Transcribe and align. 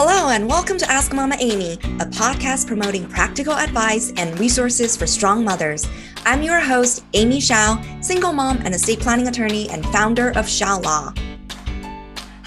Hello, 0.00 0.28
and 0.28 0.48
welcome 0.48 0.78
to 0.78 0.88
Ask 0.88 1.12
Mama 1.12 1.34
Amy, 1.40 1.72
a 1.72 2.06
podcast 2.06 2.68
promoting 2.68 3.08
practical 3.08 3.52
advice 3.52 4.12
and 4.16 4.38
resources 4.38 4.96
for 4.96 5.08
strong 5.08 5.42
mothers. 5.42 5.88
I'm 6.24 6.40
your 6.40 6.60
host, 6.60 7.02
Amy 7.14 7.40
Shao, 7.40 7.82
single 8.00 8.32
mom 8.32 8.58
and 8.58 8.76
estate 8.76 9.00
planning 9.00 9.26
attorney 9.26 9.68
and 9.70 9.84
founder 9.86 10.30
of 10.38 10.48
Shao 10.48 10.78
Law. 10.78 11.12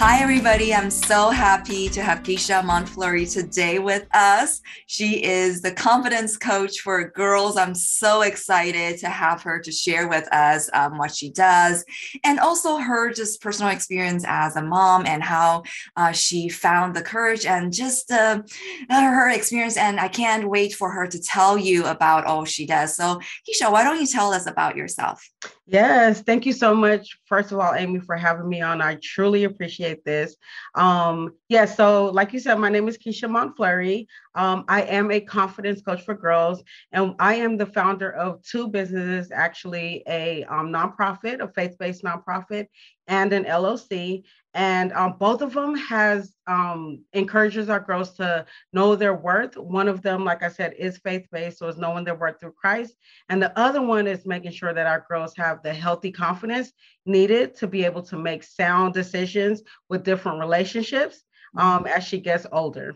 Hi, 0.03 0.19
everybody. 0.19 0.73
I'm 0.73 0.89
so 0.89 1.29
happy 1.29 1.87
to 1.89 2.01
have 2.01 2.23
Keisha 2.23 2.63
Montfleury 2.63 3.31
today 3.31 3.77
with 3.77 4.07
us. 4.15 4.59
She 4.87 5.23
is 5.23 5.61
the 5.61 5.71
confidence 5.71 6.37
coach 6.37 6.79
for 6.79 7.11
girls. 7.11 7.55
I'm 7.55 7.75
so 7.75 8.23
excited 8.23 8.97
to 8.97 9.09
have 9.09 9.43
her 9.43 9.59
to 9.59 9.71
share 9.71 10.07
with 10.07 10.27
us 10.33 10.71
um, 10.73 10.97
what 10.97 11.13
she 11.13 11.29
does 11.29 11.85
and 12.23 12.39
also 12.39 12.77
her 12.77 13.13
just 13.13 13.43
personal 13.43 13.71
experience 13.71 14.25
as 14.27 14.55
a 14.55 14.63
mom 14.63 15.05
and 15.05 15.21
how 15.21 15.65
uh, 15.95 16.11
she 16.13 16.49
found 16.49 16.95
the 16.95 17.03
courage 17.03 17.45
and 17.45 17.71
just 17.71 18.09
uh, 18.09 18.41
her 18.89 19.29
experience. 19.29 19.77
And 19.77 19.99
I 19.99 20.07
can't 20.07 20.49
wait 20.49 20.73
for 20.73 20.89
her 20.89 21.05
to 21.05 21.21
tell 21.21 21.59
you 21.59 21.85
about 21.85 22.25
all 22.25 22.43
she 22.43 22.65
does. 22.65 22.95
So, 22.95 23.19
Keisha, 23.47 23.71
why 23.71 23.83
don't 23.83 24.01
you 24.01 24.07
tell 24.07 24.33
us 24.33 24.47
about 24.47 24.75
yourself? 24.75 25.23
Yes, 25.67 26.21
thank 26.21 26.45
you 26.45 26.53
so 26.53 26.73
much. 26.73 27.17
First 27.27 27.51
of 27.51 27.59
all, 27.59 27.73
Amy, 27.73 27.99
for 27.99 28.15
having 28.17 28.49
me 28.49 28.61
on. 28.61 28.81
I 28.81 28.97
truly 29.01 29.43
appreciate 29.43 30.03
this. 30.03 30.35
Um, 30.75 31.33
yeah, 31.49 31.65
so 31.65 32.07
like 32.07 32.33
you 32.33 32.39
said, 32.39 32.55
my 32.55 32.67
name 32.69 32.87
is 32.87 32.97
Keisha 32.97 33.29
Montfleury. 33.29 34.07
Um, 34.33 34.65
I 34.67 34.81
am 34.81 35.11
a 35.11 35.21
confidence 35.21 35.81
coach 35.81 36.01
for 36.01 36.15
girls, 36.15 36.63
and 36.91 37.13
I 37.19 37.35
am 37.35 37.57
the 37.57 37.67
founder 37.67 38.11
of 38.11 38.41
two 38.43 38.69
businesses, 38.69 39.31
actually 39.31 40.03
a 40.07 40.43
um, 40.45 40.69
nonprofit, 40.73 41.41
a 41.41 41.47
faith-based 41.47 42.03
nonprofit, 42.03 42.65
and 43.07 43.31
an 43.31 43.45
LLC. 43.45 44.23
And 44.53 44.91
um, 44.93 45.15
both 45.17 45.41
of 45.41 45.53
them 45.53 45.75
has 45.75 46.33
um, 46.45 47.03
encourages 47.13 47.69
our 47.69 47.79
girls 47.79 48.11
to 48.17 48.45
know 48.73 48.95
their 48.95 49.15
worth. 49.15 49.55
One 49.55 49.87
of 49.87 50.01
them, 50.01 50.25
like 50.25 50.43
I 50.43 50.49
said, 50.49 50.73
is 50.77 50.97
faith-based, 50.97 51.57
so 51.57 51.69
it's 51.69 51.77
knowing 51.77 52.03
their 52.03 52.15
worth 52.15 52.39
through 52.39 52.53
Christ. 52.53 52.95
And 53.29 53.41
the 53.41 53.57
other 53.57 53.81
one 53.81 54.07
is 54.07 54.25
making 54.25 54.51
sure 54.51 54.73
that 54.73 54.87
our 54.87 55.05
girls 55.09 55.33
have 55.37 55.63
the 55.63 55.73
healthy 55.73 56.11
confidence 56.11 56.73
needed 57.05 57.55
to 57.57 57.67
be 57.67 57.85
able 57.85 58.01
to 58.03 58.17
make 58.17 58.43
sound 58.43 58.93
decisions 58.93 59.61
with 59.87 60.03
different 60.03 60.39
relationships 60.39 61.23
um, 61.55 61.85
as 61.85 62.03
she 62.03 62.19
gets 62.19 62.45
older. 62.51 62.95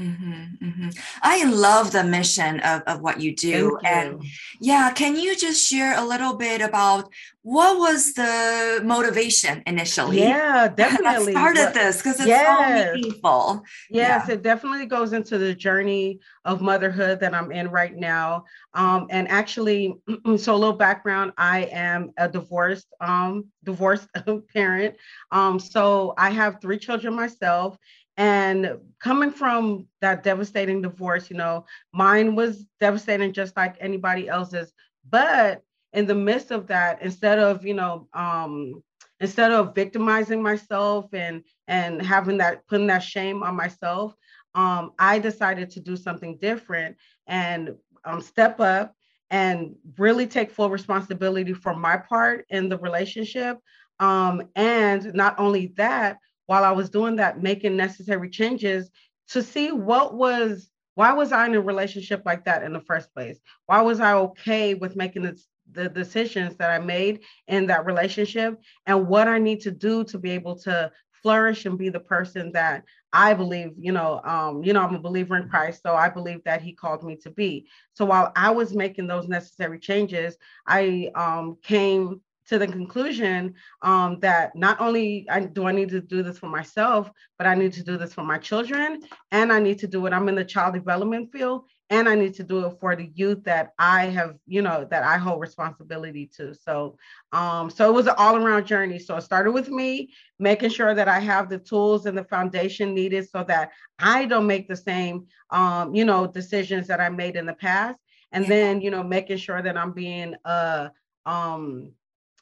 Mm-hmm, 0.00 0.64
mm-hmm. 0.64 0.88
I 1.22 1.44
love 1.44 1.92
the 1.92 2.02
mission 2.02 2.60
of, 2.60 2.80
of 2.86 3.02
what 3.02 3.20
you 3.20 3.36
do. 3.36 3.48
You. 3.48 3.78
And 3.84 4.24
yeah, 4.58 4.90
can 4.90 5.16
you 5.16 5.36
just 5.36 5.68
share 5.68 5.98
a 5.98 6.04
little 6.04 6.34
bit 6.34 6.62
about 6.62 7.10
what 7.42 7.78
was 7.78 8.14
the 8.14 8.80
motivation 8.82 9.62
initially? 9.66 10.20
Yeah, 10.20 10.68
definitely. 10.74 11.32
started 11.32 11.74
this 11.74 11.98
because 11.98 12.20
it's 12.20 12.28
yes. 12.28 12.94
so 12.94 12.94
meaningful. 12.94 13.64
Yes, 13.90 14.24
yeah. 14.28 14.34
it 14.34 14.42
definitely 14.42 14.86
goes 14.86 15.12
into 15.12 15.36
the 15.36 15.54
journey 15.54 16.20
of 16.46 16.62
motherhood 16.62 17.20
that 17.20 17.34
I'm 17.34 17.52
in 17.52 17.68
right 17.68 17.94
now. 17.94 18.44
Um, 18.72 19.08
and 19.10 19.28
actually, 19.28 19.94
so 20.38 20.54
a 20.54 20.56
little 20.56 20.72
background: 20.72 21.32
I 21.36 21.64
am 21.64 22.12
a 22.16 22.30
divorced, 22.30 22.86
um, 23.00 23.46
divorced 23.62 24.08
parent. 24.54 24.94
Um, 25.30 25.60
so 25.60 26.14
I 26.16 26.30
have 26.30 26.62
three 26.62 26.78
children 26.78 27.12
myself 27.14 27.76
and 28.16 28.78
coming 29.00 29.30
from 29.30 29.86
that 30.00 30.22
devastating 30.22 30.82
divorce, 30.82 31.30
you 31.30 31.36
know, 31.36 31.64
mine 31.92 32.34
was 32.34 32.66
devastating 32.80 33.32
just 33.32 33.56
like 33.56 33.76
anybody 33.80 34.28
else's. 34.28 34.72
But 35.08 35.62
in 35.92 36.06
the 36.06 36.14
midst 36.14 36.50
of 36.50 36.66
that, 36.68 37.02
instead 37.02 37.38
of, 37.38 37.64
you 37.64 37.74
know, 37.74 38.08
um, 38.12 38.82
instead 39.20 39.52
of 39.52 39.74
victimizing 39.74 40.42
myself 40.42 41.06
and 41.12 41.42
and 41.68 42.02
having 42.02 42.38
that 42.38 42.66
putting 42.66 42.88
that 42.88 43.02
shame 43.02 43.42
on 43.42 43.56
myself, 43.56 44.14
um, 44.54 44.92
I 44.98 45.18
decided 45.18 45.70
to 45.70 45.80
do 45.80 45.96
something 45.96 46.38
different 46.38 46.96
and 47.26 47.74
um, 48.04 48.20
step 48.20 48.60
up 48.60 48.94
and 49.30 49.74
really 49.96 50.26
take 50.26 50.50
full 50.50 50.68
responsibility 50.68 51.54
for 51.54 51.74
my 51.74 51.96
part 51.96 52.44
in 52.50 52.68
the 52.68 52.76
relationship. 52.78 53.58
Um, 53.98 54.42
and 54.56 55.14
not 55.14 55.38
only 55.38 55.72
that, 55.76 56.18
while 56.46 56.64
I 56.64 56.72
was 56.72 56.90
doing 56.90 57.16
that, 57.16 57.42
making 57.42 57.76
necessary 57.76 58.30
changes 58.30 58.90
to 59.28 59.42
see 59.42 59.72
what 59.72 60.14
was 60.14 60.68
why 60.94 61.12
was 61.12 61.32
I 61.32 61.46
in 61.46 61.54
a 61.54 61.60
relationship 61.60 62.22
like 62.26 62.44
that 62.44 62.62
in 62.62 62.72
the 62.72 62.80
first 62.80 63.12
place? 63.14 63.40
Why 63.66 63.80
was 63.80 63.98
I 63.98 64.12
okay 64.14 64.74
with 64.74 64.94
making 64.94 65.22
the, 65.22 65.42
the 65.70 65.88
decisions 65.88 66.56
that 66.56 66.70
I 66.70 66.84
made 66.84 67.20
in 67.48 67.66
that 67.68 67.86
relationship 67.86 68.60
and 68.84 69.08
what 69.08 69.26
I 69.26 69.38
need 69.38 69.60
to 69.62 69.70
do 69.70 70.04
to 70.04 70.18
be 70.18 70.32
able 70.32 70.56
to 70.60 70.92
flourish 71.22 71.64
and 71.64 71.78
be 71.78 71.88
the 71.88 72.00
person 72.00 72.52
that 72.52 72.84
I 73.12 73.32
believe, 73.32 73.72
you 73.78 73.92
know, 73.92 74.20
um, 74.24 74.62
you 74.64 74.72
know, 74.72 74.82
I'm 74.82 74.94
a 74.94 74.98
believer 74.98 75.36
in 75.36 75.48
Christ, 75.48 75.82
so 75.82 75.94
I 75.94 76.08
believe 76.08 76.42
that 76.44 76.62
He 76.62 76.72
called 76.72 77.04
me 77.04 77.16
to 77.16 77.30
be. 77.30 77.66
So 77.94 78.04
while 78.04 78.32
I 78.36 78.50
was 78.50 78.74
making 78.74 79.06
those 79.06 79.28
necessary 79.28 79.78
changes, 79.78 80.36
I 80.66 81.10
um, 81.14 81.56
came 81.62 82.20
to 82.52 82.58
the 82.58 82.66
conclusion 82.66 83.54
um, 83.80 84.20
that 84.20 84.54
not 84.54 84.78
only 84.78 85.26
I, 85.30 85.40
do 85.40 85.66
I 85.66 85.72
need 85.72 85.88
to 85.88 86.02
do 86.02 86.22
this 86.22 86.38
for 86.38 86.48
myself, 86.48 87.10
but 87.38 87.46
I 87.46 87.54
need 87.54 87.72
to 87.72 87.82
do 87.82 87.96
this 87.96 88.12
for 88.12 88.24
my 88.24 88.36
children, 88.36 89.00
and 89.30 89.50
I 89.50 89.58
need 89.58 89.78
to 89.78 89.86
do 89.86 90.04
it. 90.04 90.12
I'm 90.12 90.28
in 90.28 90.34
the 90.34 90.44
child 90.44 90.74
development 90.74 91.32
field, 91.32 91.64
and 91.88 92.06
I 92.06 92.14
need 92.14 92.34
to 92.34 92.42
do 92.42 92.66
it 92.66 92.74
for 92.78 92.94
the 92.94 93.10
youth 93.14 93.44
that 93.44 93.70
I 93.78 94.04
have, 94.06 94.36
you 94.46 94.60
know, 94.60 94.86
that 94.90 95.02
I 95.02 95.16
hold 95.16 95.40
responsibility 95.40 96.30
to. 96.36 96.54
So, 96.54 96.98
um, 97.32 97.70
so 97.70 97.88
it 97.88 97.94
was 97.94 98.06
an 98.06 98.16
all-around 98.18 98.66
journey. 98.66 98.98
So 98.98 99.16
it 99.16 99.22
started 99.22 99.52
with 99.52 99.70
me 99.70 100.12
making 100.38 100.70
sure 100.70 100.94
that 100.94 101.08
I 101.08 101.20
have 101.20 101.48
the 101.48 101.58
tools 101.58 102.04
and 102.04 102.18
the 102.18 102.24
foundation 102.24 102.94
needed 102.94 103.30
so 103.30 103.44
that 103.44 103.70
I 103.98 104.26
don't 104.26 104.46
make 104.46 104.68
the 104.68 104.76
same, 104.76 105.26
um, 105.48 105.94
you 105.94 106.04
know, 106.04 106.26
decisions 106.26 106.86
that 106.88 107.00
I 107.00 107.08
made 107.08 107.36
in 107.36 107.46
the 107.46 107.54
past, 107.54 107.98
and 108.30 108.44
then 108.44 108.82
you 108.82 108.90
know, 108.90 109.02
making 109.02 109.38
sure 109.38 109.62
that 109.62 109.78
I'm 109.78 109.92
being 109.92 110.34
uh 110.44 110.90
um 111.24 111.92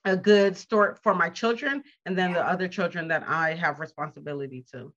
a 0.04 0.16
good 0.16 0.56
start 0.56 1.02
for 1.02 1.14
my 1.14 1.28
children 1.28 1.82
and 2.06 2.16
then 2.16 2.32
the 2.32 2.46
other 2.46 2.68
children 2.68 3.08
that 3.08 3.24
I 3.26 3.54
have 3.54 3.80
responsibility 3.80 4.64
to. 4.72 4.92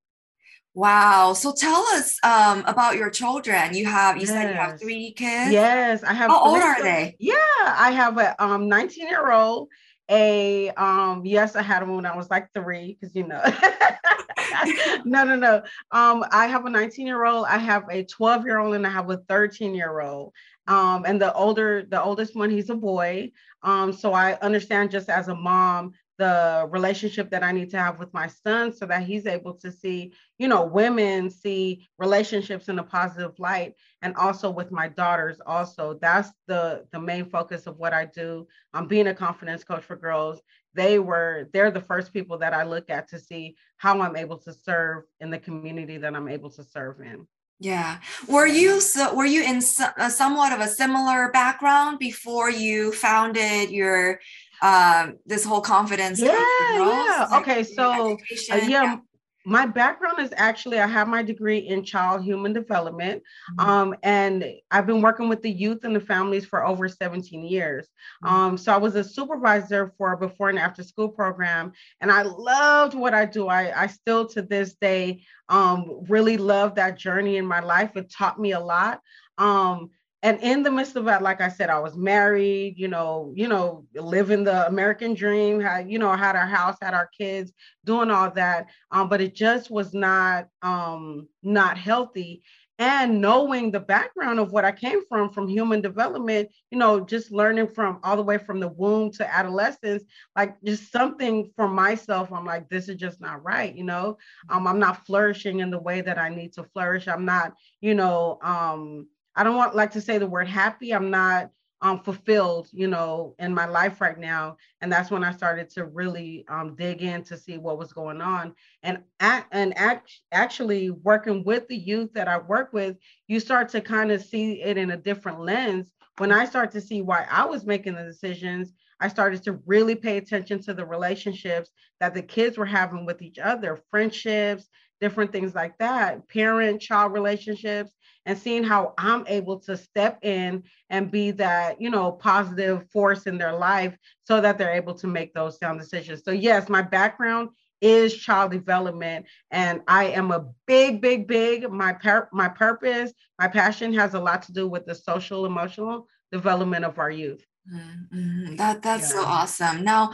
Wow. 0.75 1.34
So 1.34 1.53
tell 1.53 1.81
us 1.94 2.18
um, 2.24 2.64
about 2.66 2.96
your 2.96 3.09
children. 3.09 3.75
You 3.75 3.86
have, 3.86 4.16
you 4.16 4.22
yes. 4.22 4.30
said 4.30 4.50
you 4.50 4.56
have 4.56 4.80
three 4.80 5.12
kids? 5.12 5.52
Yes, 5.52 6.03
I 6.03 6.14
have. 6.14 6.31
How 6.31 6.44
old 6.44 6.62
are 6.62 6.81
they? 6.81 7.16
Yeah, 7.19 7.36
I 7.62 7.91
have 7.91 8.18
a 8.18 8.44
um, 8.44 8.68
19 8.68 9.08
year 9.08 9.31
old, 9.31 9.69
a, 10.13 10.69
um, 10.72 11.25
yes, 11.25 11.56
I 11.56 11.63
had 11.63 11.81
them 11.81 11.96
when 11.96 12.06
I 12.06 12.16
was 12.16 12.29
like 12.29 12.47
three, 12.53 12.97
because 13.00 13.16
you 13.16 13.28
know. 13.28 13.41
no, 15.06 15.24
no, 15.24 15.35
no. 15.35 15.56
Um, 15.91 16.24
I 16.31 16.47
have 16.47 16.66
a 16.66 16.69
19 16.69 17.07
year 17.07 17.25
old, 17.25 17.46
I 17.50 17.57
have 17.57 17.85
a 17.90 18.03
12 18.03 18.46
year 18.46 18.59
old, 18.59 18.75
and 18.75 18.85
I 18.85 18.90
have 18.91 19.09
a 19.09 19.18
13 19.18 19.73
year 19.73 20.02
old. 20.02 20.34
Um, 20.68 21.03
and 21.06 21.19
the 21.19 21.34
older, 21.34 21.84
the 21.90 22.02
oldest 22.02 22.35
one, 22.35 22.50
he's 22.50 22.69
a 22.69 22.75
boy. 22.75 23.31
Um, 23.63 23.91
so 23.91 24.13
I 24.13 24.38
understand 24.41 24.91
just 24.91 25.09
as 25.09 25.28
a 25.28 25.35
mom 25.35 25.94
the 26.18 26.68
relationship 26.69 27.29
that 27.31 27.44
I 27.44 27.51
need 27.51 27.72
to 27.72 27.79
have 27.79 28.00
with 28.00 28.13
my 28.13 28.28
son 28.28 28.72
so 28.72 28.85
that 28.85 29.03
he's 29.03 29.25
able 29.25 29.53
to 29.56 29.72
see, 29.72 30.13
you 30.38 30.47
know, 30.47 30.63
women 30.63 31.29
see 31.29 31.88
relationships 31.97 32.69
in 32.69 32.79
a 32.79 32.84
positive 32.84 33.38
light 33.40 33.74
and 34.01 34.16
also 34.16 34.50
with 34.50 34.72
my 34.72 34.88
daughters 34.88 35.41
also. 35.46 35.97
That's 36.02 36.29
the 36.47 36.85
the 36.91 37.00
main 37.00 37.25
focus 37.25 37.66
of 37.66 37.78
what 37.78 37.94
I 37.94 38.06
do. 38.06 38.47
I'm 38.73 38.88
being 38.88 39.07
a 39.07 39.16
confidence 39.16 39.63
coach 39.63 39.84
for 39.84 39.96
girls. 39.96 40.41
They 40.75 41.00
were 41.00 41.50
they're 41.53 41.72
the 41.72 41.81
first 41.81 42.13
people 42.13 42.38
that 42.40 42.53
I 42.53 42.63
look 42.63 42.90
at 42.90 43.07
to 43.09 43.19
see 43.19 43.56
how 43.78 44.00
I'm 44.02 44.16
able 44.16 44.38
to 44.40 44.53
serve 44.53 45.06
in 45.19 45.31
the 45.31 45.40
community 45.40 45.97
that 45.97 46.16
I'm 46.16 46.28
able 46.28 46.52
to 46.52 46.63
serve 46.63 47.02
in. 47.02 47.28
Yeah. 47.59 48.00
Were 48.28 48.46
you 48.46 48.81
so, 48.81 49.16
were 49.16 49.25
you 49.25 49.41
in 49.44 49.62
so, 49.62 49.85
uh, 49.97 50.09
somewhat 50.09 50.52
of 50.52 50.59
a 50.59 50.68
similar 50.68 51.31
background 51.31 51.97
before 51.97 52.50
you 52.50 52.91
founded 52.91 53.69
your 53.69 54.19
um, 54.63 55.18
this 55.25 55.44
whole 55.44 55.62
confidence? 55.62 56.19
Yeah, 56.19 56.40
yeah. 56.72 57.28
Okay, 57.34 57.63
so 57.63 58.13
uh, 58.13 58.56
yeah, 58.56 58.68
yeah, 58.68 58.97
my 59.46 59.66
background 59.66 60.19
is 60.19 60.34
actually 60.38 60.79
I 60.79 60.88
have 60.88 61.07
my 61.07 61.22
degree 61.22 61.57
in 61.57 61.84
child 61.84 62.23
human 62.23 62.53
development, 62.53 63.23
mm-hmm. 63.59 63.70
um, 63.70 63.96
and 64.03 64.46
I've 64.72 64.87
been 64.87 65.02
working 65.02 65.28
with 65.28 65.41
the 65.41 65.52
youth 65.52 65.84
and 65.84 65.96
the 65.96 65.99
families 65.99 66.46
for 66.46 66.66
over 66.66 66.87
17 66.87 67.43
years. 67.43 67.87
Mm-hmm. 68.23 68.34
Um, 68.34 68.58
so 68.58 68.73
I 68.73 68.78
was 68.78 68.96
a 68.96 69.03
supervisor 69.03 69.93
for 69.97 70.14
a 70.14 70.17
before 70.17 70.49
and 70.49 70.59
after 70.59 70.84
school 70.84 71.09
program, 71.09 71.73
and 71.99 72.11
I 72.11 72.22
loved 72.22 72.93
what 72.93 73.14
I 73.14 73.26
do. 73.26 73.47
I, 73.47 73.84
I 73.84 73.87
still 73.87 74.28
to 74.29 74.41
this 74.41 74.76
day 74.76 75.23
um, 75.49 76.05
really 76.08 76.37
love 76.37 76.76
that 76.76 76.97
journey 76.97 77.37
in 77.37 77.46
my 77.46 77.59
life. 77.59 77.91
It 77.96 78.09
taught 78.09 78.40
me 78.40 78.53
a 78.53 78.59
lot. 78.59 79.02
Um, 79.37 79.90
and 80.23 80.40
in 80.41 80.64
the 80.64 80.72
midst 80.72 80.96
of 80.96 81.05
that 81.05 81.22
like 81.22 81.41
i 81.41 81.49
said 81.49 81.70
i 81.70 81.79
was 81.79 81.96
married 81.96 82.73
you 82.78 82.87
know 82.87 83.31
you 83.35 83.47
know 83.47 83.85
living 83.93 84.43
the 84.43 84.66
american 84.67 85.14
dream 85.14 85.59
had 85.59 85.90
you 85.90 85.99
know 85.99 86.11
had 86.14 86.35
our 86.35 86.47
house 86.47 86.78
had 86.81 86.93
our 86.96 87.09
kids 87.16 87.52
doing 87.85 88.09
all 88.09 88.31
that 88.31 88.67
um, 88.91 89.08
but 89.08 89.22
it 89.22 89.35
just 89.35 89.70
was 89.70 89.93
not 89.93 90.47
um 90.64 91.28
not 91.43 91.78
healthy 91.78 92.41
and 92.79 93.22
knowing 93.22 93.72
the 93.72 93.79
background 93.79 94.40
of 94.40 94.52
what 94.52 94.66
I 94.66 94.72
came 94.72 95.05
from 95.08 95.29
from 95.29 95.47
human 95.47 95.79
development, 95.79 96.49
you 96.72 96.78
know, 96.78 96.99
just 96.99 97.31
learning 97.31 97.67
from 97.67 97.99
all 98.03 98.16
the 98.16 98.23
way 98.23 98.40
from 98.40 98.59
the 98.59 98.67
womb 98.67 99.11
to 99.11 99.31
adolescence, 99.31 100.03
like 100.35 100.61
just 100.64 100.91
something 100.91 101.52
for 101.55 101.67
myself. 101.67 102.34
I'm 102.34 102.46
like, 102.46 102.70
this 102.70 102.90
is 102.90 102.96
just 102.96 103.22
not 103.22 103.43
right, 103.43 103.73
you 103.75 103.84
know. 103.84 104.17
Um, 104.49 104.66
I'm 104.66 104.79
not 104.79 105.05
flourishing 105.05 105.59
in 105.59 105.70
the 105.70 105.79
way 105.79 106.02
that 106.02 106.17
I 106.17 106.29
need 106.29 106.53
to 106.53 106.64
flourish. 106.64 107.08
I'm 107.08 107.25
not, 107.25 107.53
you 107.79 107.93
know, 107.93 108.40
um, 108.41 109.08
I 109.35 109.44
don't 109.44 109.56
want 109.56 109.76
like 109.76 109.91
to 109.91 110.02
say 110.02 110.18
the 110.18 110.28
word 110.28 110.47
happy. 110.47 110.94
I'm 110.94 111.09
not 111.09 111.50
um, 111.84 112.00
fulfilled, 112.00 112.70
you 112.72 112.88
know, 112.88 113.35
in 113.40 113.53
my 113.53 113.66
life 113.66 114.00
right 114.00 114.18
now. 114.18 114.56
And 114.80 114.91
that's 114.91 115.12
when 115.12 115.24
I 115.24 115.34
started 115.34 115.70
to 115.72 115.84
really 115.85 116.46
um, 116.47 116.76
dig 116.76 117.02
in 117.02 117.24
to 117.26 117.38
see 117.38 117.58
what 117.58 117.78
was 117.78 117.91
going 117.91 118.22
on. 118.22 118.56
And 118.84 119.00
at, 119.20 119.47
and 119.52 119.78
act, 119.78 120.22
actually 120.32 120.91
working 120.91 121.44
with 121.44 121.68
the 121.68 121.76
youth 121.76 122.14
that 122.14 122.30
I 122.30 122.38
work 122.38 122.72
with, 122.72 122.96
you 123.28 123.41
start 123.41 123.68
to 123.70 123.82
kind 123.82 124.12
of 124.12 124.24
see 124.24 124.62
it 124.62 124.78
in 124.78 124.91
a 124.91 124.97
different 124.97 125.41
lens. 125.41 125.91
When 126.20 126.32
I 126.32 126.46
start 126.46 126.72
to 126.72 126.82
see 126.82 127.02
why 127.02 127.28
I 127.30 127.44
was 127.44 127.66
making 127.66 127.96
the 127.96 128.03
decisions, 128.03 128.72
I 129.02 129.09
started 129.09 129.44
to 129.44 129.59
really 129.66 129.96
pay 129.96 130.16
attention 130.16 130.62
to 130.62 130.74
the 130.74 130.85
relationships 130.85 131.70
that 132.00 132.14
the 132.14 132.22
kids 132.22 132.58
were 132.58 132.66
having 132.66 133.06
with 133.06 133.22
each 133.22 133.40
other, 133.40 133.82
friendships, 133.91 134.70
different 135.02 135.34
things 135.34 135.53
like 135.53 135.78
that, 135.80 136.30
parent 136.30 136.80
child 136.80 137.12
relationships 137.12 137.91
and 138.25 138.37
seeing 138.37 138.64
how 138.64 138.93
I'm 138.97 139.25
able 139.28 139.59
to 139.61 139.75
step 139.78 140.20
in 140.23 140.64
and 140.90 141.11
be 141.11 141.31
that, 141.31 141.81
you 141.81 141.90
know, 141.90 142.11
positive 142.11 142.90
force 142.91 143.28
in 143.28 143.37
their 143.37 143.53
life 143.53 143.97
so 144.23 144.40
that 144.41 144.58
they're 144.58 144.73
able 144.73 144.93
to 144.96 145.08
make 145.08 145.34
those 145.34 145.58
sound 145.58 145.79
decisions. 145.79 146.22
So, 146.23 146.31
yes, 146.31 146.70
my 146.70 146.81
background 146.81 147.49
is 147.81 148.16
child 148.16 148.52
development 148.52 149.25
and 149.52 149.81
I 149.90 150.05
am 150.05 150.31
a 150.31 150.46
big 150.66 151.02
big 151.02 151.28
big 151.28 151.70
my 151.70 151.91
par- 151.91 152.29
my 152.31 152.47
purpose, 152.47 153.11
my 153.37 153.49
passion 153.49 153.93
has 153.93 154.14
a 154.14 154.20
lot 154.20 154.43
to 154.43 154.53
do 154.53 154.70
with 154.70 154.85
the 154.85 154.96
social 154.96 155.46
emotional 155.46 156.08
development 156.31 156.85
of 156.85 156.97
our 156.97 157.11
youth. 157.11 157.46
Mm-hmm. 157.72 158.55
That 158.55 158.81
that's 158.81 159.14
yeah. 159.14 159.22
so 159.22 159.25
awesome. 159.25 159.84
Now, 159.84 160.14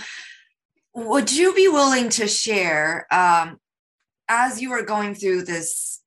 would 0.95 1.31
you 1.31 1.53
be 1.53 1.67
willing 1.67 2.09
to 2.09 2.27
share 2.27 3.05
um, 3.13 3.59
as 4.27 4.59
you 4.59 4.71
were 4.71 4.83
going 4.83 5.13
through 5.13 5.43
this 5.43 5.98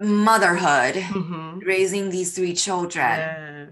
motherhood, 0.00 0.94
mm-hmm. 0.94 1.58
raising 1.60 2.10
these 2.10 2.34
three 2.34 2.54
children. 2.54 3.04
Yes. 3.04 3.68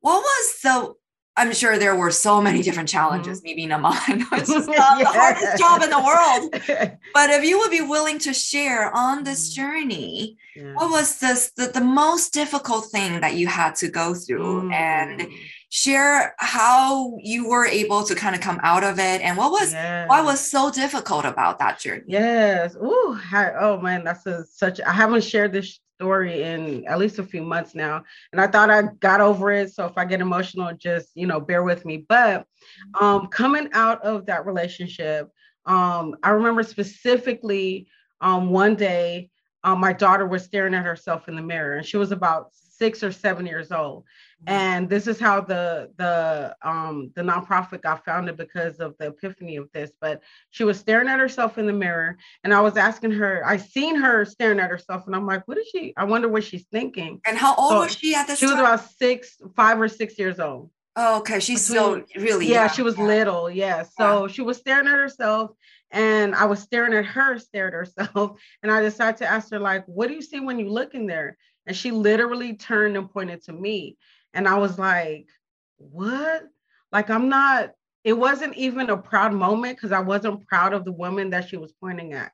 What 0.00 0.20
was 0.22 0.54
the 0.62 0.94
I'm 1.36 1.52
sure 1.52 1.78
there 1.78 1.96
were 1.96 2.12
so 2.12 2.40
many 2.40 2.62
different 2.62 2.88
challenges, 2.88 3.40
mm-hmm. 3.40 3.56
being 3.56 3.72
a 3.72 3.78
mom. 3.78 3.94
not 4.30 4.48
yes. 4.48 4.66
the 4.66 5.04
hardest 5.06 5.58
job 5.58 5.82
in 5.82 5.90
the 5.90 5.98
world. 5.98 6.98
but 7.14 7.30
if 7.30 7.44
you 7.44 7.58
would 7.58 7.70
be 7.70 7.80
willing 7.80 8.18
to 8.20 8.32
share 8.32 8.94
on 8.94 9.24
this 9.24 9.50
mm-hmm. 9.50 9.62
journey, 9.62 10.36
yeah. 10.54 10.74
what 10.74 10.90
was 10.90 11.18
this 11.18 11.50
the, 11.56 11.66
the 11.66 11.80
most 11.80 12.32
difficult 12.32 12.86
thing 12.86 13.20
that 13.20 13.34
you 13.34 13.46
had 13.46 13.74
to 13.76 13.88
go 13.88 14.14
through 14.14 14.62
mm. 14.62 14.72
and 14.72 15.28
share 15.70 16.34
how 16.38 17.16
you 17.20 17.48
were 17.48 17.66
able 17.66 18.04
to 18.04 18.14
kind 18.14 18.34
of 18.34 18.40
come 18.40 18.60
out 18.62 18.84
of 18.84 18.98
it 18.98 19.20
and 19.22 19.36
what 19.36 19.50
was 19.50 19.72
yes. 19.72 20.08
what 20.08 20.24
was 20.24 20.38
so 20.38 20.70
difficult 20.70 21.24
about 21.24 21.58
that 21.58 21.80
journey 21.80 22.04
yes 22.06 22.76
Ooh, 22.76 23.18
oh 23.60 23.80
man 23.82 24.04
that's 24.04 24.24
a, 24.26 24.44
such 24.46 24.80
i 24.80 24.92
haven't 24.92 25.24
shared 25.24 25.52
this 25.52 25.80
story 26.04 26.42
in 26.42 26.86
at 26.86 26.98
least 26.98 27.18
a 27.18 27.22
few 27.22 27.40
months 27.42 27.74
now 27.74 28.04
and 28.32 28.40
i 28.40 28.46
thought 28.46 28.68
i 28.68 28.82
got 29.00 29.22
over 29.22 29.50
it 29.50 29.72
so 29.72 29.86
if 29.86 29.96
i 29.96 30.04
get 30.04 30.20
emotional 30.20 30.70
just 30.74 31.08
you 31.14 31.26
know 31.26 31.40
bear 31.40 31.62
with 31.62 31.86
me 31.86 32.04
but 32.10 32.44
um 33.00 33.26
coming 33.28 33.70
out 33.72 34.04
of 34.04 34.26
that 34.26 34.44
relationship 34.44 35.30
um 35.64 36.14
i 36.22 36.28
remember 36.28 36.62
specifically 36.62 37.86
um 38.20 38.50
one 38.50 38.74
day 38.74 39.30
um, 39.64 39.80
my 39.80 39.94
daughter 39.94 40.26
was 40.26 40.44
staring 40.44 40.74
at 40.74 40.84
herself 40.84 41.26
in 41.26 41.36
the 41.36 41.40
mirror 41.42 41.76
and 41.76 41.86
she 41.86 41.96
was 41.96 42.12
about 42.12 42.50
six 42.52 43.02
or 43.02 43.12
seven 43.12 43.46
years 43.46 43.72
old. 43.72 44.04
And 44.46 44.88
this 44.88 45.06
is 45.06 45.18
how 45.18 45.40
the 45.40 45.90
the 45.96 46.54
um 46.62 47.10
the 47.14 47.22
nonprofit 47.22 47.82
got 47.82 48.04
founded 48.04 48.36
because 48.36 48.78
of 48.78 48.94
the 48.98 49.06
epiphany 49.06 49.56
of 49.56 49.70
this 49.72 49.90
but 50.00 50.22
she 50.50 50.64
was 50.64 50.78
staring 50.78 51.08
at 51.08 51.18
herself 51.18 51.58
in 51.58 51.66
the 51.66 51.72
mirror 51.72 52.16
and 52.42 52.52
i 52.52 52.60
was 52.60 52.76
asking 52.76 53.10
her 53.10 53.42
i 53.46 53.56
seen 53.56 53.94
her 53.96 54.24
staring 54.24 54.60
at 54.60 54.70
herself 54.70 55.06
and 55.06 55.14
i'm 55.14 55.26
like 55.26 55.46
what 55.48 55.58
is 55.58 55.66
she 55.68 55.92
i 55.96 56.04
wonder 56.04 56.28
what 56.28 56.44
she's 56.44 56.64
thinking 56.72 57.20
and 57.26 57.38
how 57.38 57.54
old 57.56 57.70
so 57.70 57.80
was 57.80 57.96
she 57.96 58.14
at 58.14 58.26
this 58.26 58.40
time? 58.40 58.48
she 58.48 58.54
time? 58.54 58.62
was 58.62 58.76
about 58.76 58.90
six 58.90 59.36
five 59.56 59.80
or 59.80 59.88
six 59.88 60.18
years 60.18 60.38
old 60.40 60.70
oh 60.96 61.18
okay 61.18 61.40
she's 61.40 61.64
still 61.64 62.02
really 62.16 62.46
yeah 62.46 62.66
young. 62.66 62.74
she 62.74 62.82
was 62.82 62.96
yeah. 62.96 63.04
little 63.04 63.50
yeah 63.50 63.82
so 63.82 64.26
yeah. 64.26 64.32
she 64.32 64.42
was 64.42 64.56
staring 64.56 64.86
at 64.86 64.94
herself 64.94 65.50
and 65.90 66.34
i 66.34 66.44
was 66.44 66.60
staring 66.60 66.92
at 66.92 67.04
her 67.04 67.38
stare 67.38 67.68
at 67.68 67.72
herself 67.72 68.38
and 68.62 68.70
i 68.70 68.80
decided 68.80 69.16
to 69.16 69.26
ask 69.26 69.50
her 69.50 69.58
like 69.58 69.84
what 69.86 70.08
do 70.08 70.14
you 70.14 70.22
see 70.22 70.40
when 70.40 70.58
you 70.58 70.68
look 70.68 70.94
in 70.94 71.06
there 71.06 71.36
and 71.66 71.76
she 71.76 71.90
literally 71.90 72.54
turned 72.54 72.96
and 72.96 73.10
pointed 73.10 73.42
to 73.42 73.52
me 73.52 73.96
and 74.34 74.46
I 74.46 74.58
was 74.58 74.78
like, 74.78 75.28
what? 75.78 76.42
Like, 76.92 77.08
I'm 77.08 77.28
not, 77.28 77.70
it 78.04 78.12
wasn't 78.12 78.56
even 78.56 78.90
a 78.90 78.96
proud 78.96 79.32
moment 79.32 79.76
because 79.76 79.92
I 79.92 80.00
wasn't 80.00 80.46
proud 80.46 80.74
of 80.74 80.84
the 80.84 80.92
woman 80.92 81.30
that 81.30 81.48
she 81.48 81.56
was 81.56 81.72
pointing 81.72 82.12
at. 82.12 82.32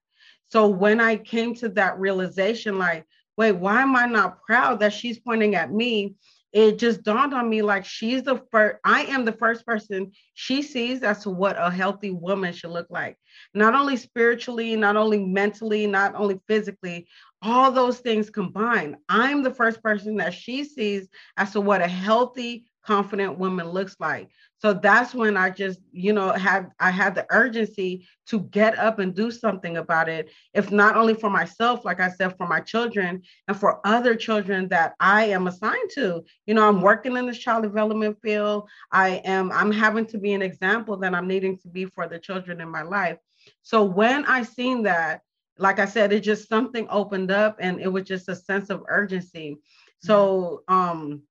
So 0.48 0.66
when 0.66 1.00
I 1.00 1.16
came 1.16 1.54
to 1.56 1.68
that 1.70 2.00
realization, 2.00 2.78
like, 2.78 3.06
wait, 3.36 3.52
why 3.52 3.82
am 3.82 3.94
I 3.94 4.06
not 4.06 4.42
proud 4.42 4.80
that 4.80 4.92
she's 4.92 5.20
pointing 5.20 5.54
at 5.54 5.72
me? 5.72 6.16
It 6.52 6.78
just 6.78 7.02
dawned 7.04 7.32
on 7.32 7.48
me 7.48 7.62
like 7.62 7.84
she's 7.84 8.22
the 8.24 8.42
first, 8.50 8.76
I 8.84 9.02
am 9.02 9.24
the 9.24 9.32
first 9.32 9.64
person 9.64 10.12
she 10.34 10.62
sees 10.62 11.02
as 11.02 11.22
to 11.22 11.30
what 11.30 11.56
a 11.58 11.70
healthy 11.70 12.10
woman 12.10 12.52
should 12.52 12.70
look 12.70 12.88
like. 12.90 13.16
Not 13.54 13.74
only 13.74 13.96
spiritually, 13.96 14.74
not 14.74 14.96
only 14.96 15.24
mentally, 15.24 15.86
not 15.86 16.14
only 16.14 16.40
physically, 16.48 17.06
all 17.42 17.70
those 17.70 18.00
things 18.00 18.30
combined, 18.30 18.96
I'm 19.08 19.42
the 19.42 19.54
first 19.54 19.82
person 19.82 20.16
that 20.16 20.34
she 20.34 20.64
sees 20.64 21.08
as 21.36 21.52
to 21.52 21.60
what 21.60 21.82
a 21.82 21.88
healthy, 21.88 22.66
confident 22.90 23.38
woman 23.38 23.68
looks 23.68 23.94
like. 24.00 24.28
So 24.58 24.72
that's 24.72 25.14
when 25.14 25.36
I 25.36 25.50
just, 25.50 25.78
you 25.92 26.12
know, 26.12 26.32
had 26.32 26.72
I 26.80 26.90
had 26.90 27.14
the 27.14 27.24
urgency 27.30 28.04
to 28.26 28.40
get 28.40 28.76
up 28.78 28.98
and 28.98 29.14
do 29.14 29.30
something 29.30 29.76
about 29.76 30.08
it. 30.08 30.28
If 30.54 30.72
not 30.72 30.96
only 30.96 31.14
for 31.14 31.30
myself, 31.30 31.84
like 31.84 32.00
I 32.00 32.10
said, 32.10 32.36
for 32.36 32.48
my 32.48 32.58
children 32.60 33.22
and 33.46 33.56
for 33.56 33.80
other 33.86 34.16
children 34.16 34.68
that 34.70 34.94
I 34.98 35.26
am 35.26 35.46
assigned 35.46 35.90
to. 35.94 36.24
You 36.46 36.54
know, 36.54 36.66
I'm 36.68 36.80
working 36.80 37.16
in 37.16 37.26
this 37.26 37.38
child 37.38 37.62
development 37.62 38.18
field. 38.22 38.68
I 38.90 39.22
am, 39.24 39.52
I'm 39.52 39.70
having 39.70 40.06
to 40.06 40.18
be 40.18 40.32
an 40.32 40.42
example 40.42 40.96
that 40.96 41.14
I'm 41.14 41.28
needing 41.28 41.58
to 41.58 41.68
be 41.68 41.84
for 41.84 42.08
the 42.08 42.18
children 42.18 42.60
in 42.60 42.68
my 42.68 42.82
life. 42.82 43.18
So 43.62 43.84
when 43.84 44.24
I 44.24 44.42
seen 44.42 44.82
that, 44.82 45.20
like 45.58 45.78
I 45.78 45.86
said, 45.86 46.12
it 46.12 46.20
just 46.20 46.48
something 46.48 46.88
opened 46.90 47.30
up 47.30 47.56
and 47.60 47.80
it 47.80 47.88
was 47.88 48.04
just 48.04 48.28
a 48.28 48.34
sense 48.34 48.68
of 48.68 48.82
urgency. 48.88 49.58
So 50.00 50.64
um 50.66 51.22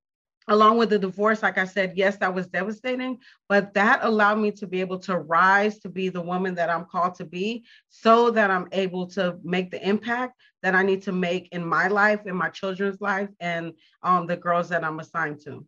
along 0.50 0.78
with 0.78 0.90
the 0.90 1.00
divorce, 1.00 1.42
like 1.42 1.58
I 1.58 1.66
said, 1.66 1.94
yes, 1.96 2.18
that 2.18 2.34
was 2.34 2.48
devastating, 2.48 3.20
but 3.48 3.74
that 3.76 4.00
allowed 4.04 4.40
me 4.40 4.52
to 4.52 4.68
be 4.68 4.82
able 4.82 5.00
to 5.00 5.18
rise 5.18 5.80
to 5.80 5.90
be 5.90 6.10
the 6.10 6.22
woman 6.22 6.56
that 6.56 6.70
I'm 6.70 6.86
called 6.86 7.16
to 7.16 7.26
be 7.26 7.64
so 7.90 8.32
that 8.32 8.52
I'm 8.52 8.68
able 8.72 9.08
to 9.12 9.38
make 9.44 9.72
the 9.72 9.88
impact 9.88 10.34
that 10.62 10.76
I 10.76 10.84
need 10.84 11.04
to 11.04 11.12
make 11.12 11.50
in 11.52 11.66
my 11.66 11.88
life, 11.88 12.26
in 12.26 12.36
my 12.36 12.50
children's 12.50 13.00
life, 13.00 13.30
and 13.40 13.74
um, 14.04 14.28
the 14.28 14.36
girls 14.36 14.70
that 14.70 14.84
I'm 14.84 15.00
assigned 15.00 15.40
to. 15.46 15.66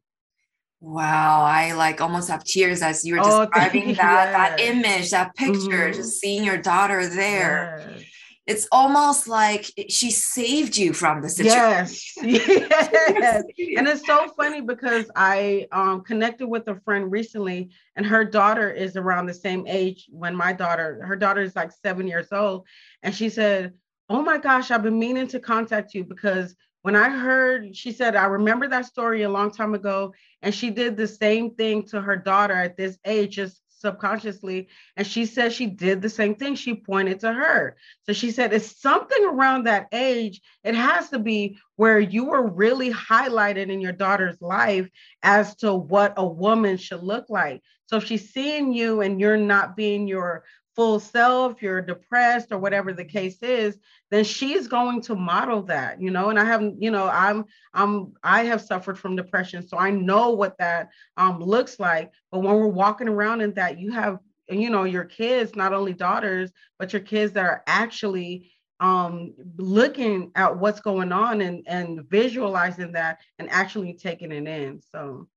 Wow, 0.81 1.43
I 1.43 1.73
like 1.73 2.01
almost 2.01 2.29
have 2.29 2.43
tears 2.43 2.81
as 2.81 3.05
you 3.05 3.15
were 3.15 3.21
oh, 3.23 3.45
describing 3.45 3.93
that, 3.93 3.97
yes. 3.97 4.33
that 4.33 4.59
image, 4.59 5.11
that 5.11 5.35
picture, 5.35 5.59
mm-hmm. 5.59 5.93
just 5.93 6.19
seeing 6.19 6.43
your 6.43 6.57
daughter 6.57 7.07
there. 7.07 7.95
Yes 7.97 8.10
it's 8.51 8.67
almost 8.69 9.29
like 9.29 9.71
she 9.87 10.11
saved 10.11 10.75
you 10.75 10.91
from 10.91 11.21
the 11.21 11.29
situation. 11.29 11.55
Yes. 11.55 12.13
yes. 12.21 13.43
and 13.77 13.87
it's 13.87 14.05
so 14.05 14.27
funny 14.37 14.59
because 14.59 15.09
I 15.15 15.67
um, 15.71 16.01
connected 16.01 16.47
with 16.47 16.67
a 16.67 16.75
friend 16.81 17.09
recently, 17.09 17.69
and 17.95 18.05
her 18.05 18.25
daughter 18.25 18.69
is 18.69 18.97
around 18.97 19.27
the 19.27 19.33
same 19.33 19.65
age 19.67 20.07
when 20.11 20.35
my 20.35 20.51
daughter, 20.51 21.01
her 21.05 21.15
daughter 21.15 21.41
is 21.41 21.55
like 21.55 21.71
seven 21.71 22.07
years 22.07 22.27
old. 22.33 22.67
And 23.03 23.15
she 23.15 23.29
said, 23.29 23.73
Oh 24.09 24.21
my 24.21 24.37
gosh, 24.37 24.69
I've 24.69 24.83
been 24.83 24.99
meaning 24.99 25.27
to 25.27 25.39
contact 25.39 25.93
you 25.93 26.03
because 26.03 26.53
when 26.81 26.97
I 26.97 27.09
heard, 27.09 27.73
she 27.73 27.93
said, 27.93 28.17
I 28.17 28.25
remember 28.25 28.67
that 28.67 28.85
story 28.85 29.21
a 29.21 29.29
long 29.29 29.51
time 29.51 29.73
ago. 29.73 30.13
And 30.41 30.53
she 30.53 30.71
did 30.71 30.97
the 30.97 31.07
same 31.07 31.55
thing 31.55 31.87
to 31.87 32.01
her 32.01 32.17
daughter 32.17 32.55
at 32.55 32.75
this 32.75 32.97
age, 33.05 33.35
just 33.35 33.60
subconsciously. 33.81 34.69
And 34.95 35.05
she 35.05 35.25
said 35.25 35.51
she 35.51 35.65
did 35.65 36.01
the 36.01 36.09
same 36.09 36.35
thing. 36.35 36.55
She 36.55 36.75
pointed 36.75 37.19
to 37.21 37.33
her. 37.33 37.75
So 38.05 38.13
she 38.13 38.31
said, 38.31 38.53
it's 38.53 38.79
something 38.79 39.25
around 39.25 39.65
that 39.65 39.87
age. 39.91 40.41
It 40.63 40.75
has 40.75 41.09
to 41.09 41.19
be 41.19 41.57
where 41.75 41.99
you 41.99 42.25
were 42.25 42.47
really 42.47 42.91
highlighted 42.91 43.69
in 43.69 43.81
your 43.81 43.91
daughter's 43.91 44.41
life 44.41 44.89
as 45.23 45.55
to 45.57 45.73
what 45.73 46.13
a 46.17 46.25
woman 46.25 46.77
should 46.77 47.03
look 47.03 47.25
like. 47.29 47.61
So 47.87 47.97
if 47.97 48.05
she's 48.05 48.31
seeing 48.31 48.71
you 48.71 49.01
and 49.01 49.19
you're 49.19 49.35
not 49.35 49.75
being 49.75 50.07
your 50.07 50.45
full 50.75 50.99
self, 50.99 51.61
you're 51.61 51.81
depressed 51.81 52.51
or 52.51 52.57
whatever 52.57 52.93
the 52.93 53.05
case 53.05 53.41
is, 53.41 53.77
then 54.09 54.23
she's 54.23 54.67
going 54.67 55.01
to 55.01 55.15
model 55.15 55.61
that, 55.63 56.01
you 56.01 56.11
know. 56.11 56.29
And 56.29 56.39
I 56.39 56.45
haven't, 56.45 56.81
you 56.81 56.91
know, 56.91 57.07
I'm 57.07 57.45
I'm 57.73 58.13
I 58.23 58.45
have 58.45 58.61
suffered 58.61 58.97
from 58.97 59.15
depression, 59.15 59.67
so 59.67 59.77
I 59.77 59.91
know 59.91 60.31
what 60.31 60.57
that 60.59 60.89
um 61.17 61.39
looks 61.39 61.79
like. 61.79 62.11
But 62.31 62.39
when 62.39 62.55
we're 62.55 62.67
walking 62.67 63.07
around 63.09 63.41
in 63.41 63.53
that, 63.55 63.79
you 63.79 63.91
have, 63.91 64.19
you 64.49 64.69
know, 64.69 64.83
your 64.83 65.05
kids, 65.05 65.55
not 65.55 65.73
only 65.73 65.93
daughters, 65.93 66.51
but 66.79 66.93
your 66.93 67.01
kids 67.01 67.33
that 67.33 67.45
are 67.45 67.63
actually 67.67 68.51
um, 68.81 69.35
looking 69.57 70.31
at 70.35 70.57
what's 70.57 70.81
going 70.81 71.11
on 71.11 71.41
and, 71.41 71.63
and 71.67 72.03
visualizing 72.09 72.93
that 72.93 73.19
and 73.37 73.47
actually 73.51 73.93
taking 73.93 74.31
it 74.31 74.47
in. 74.47 74.81
So 74.91 75.27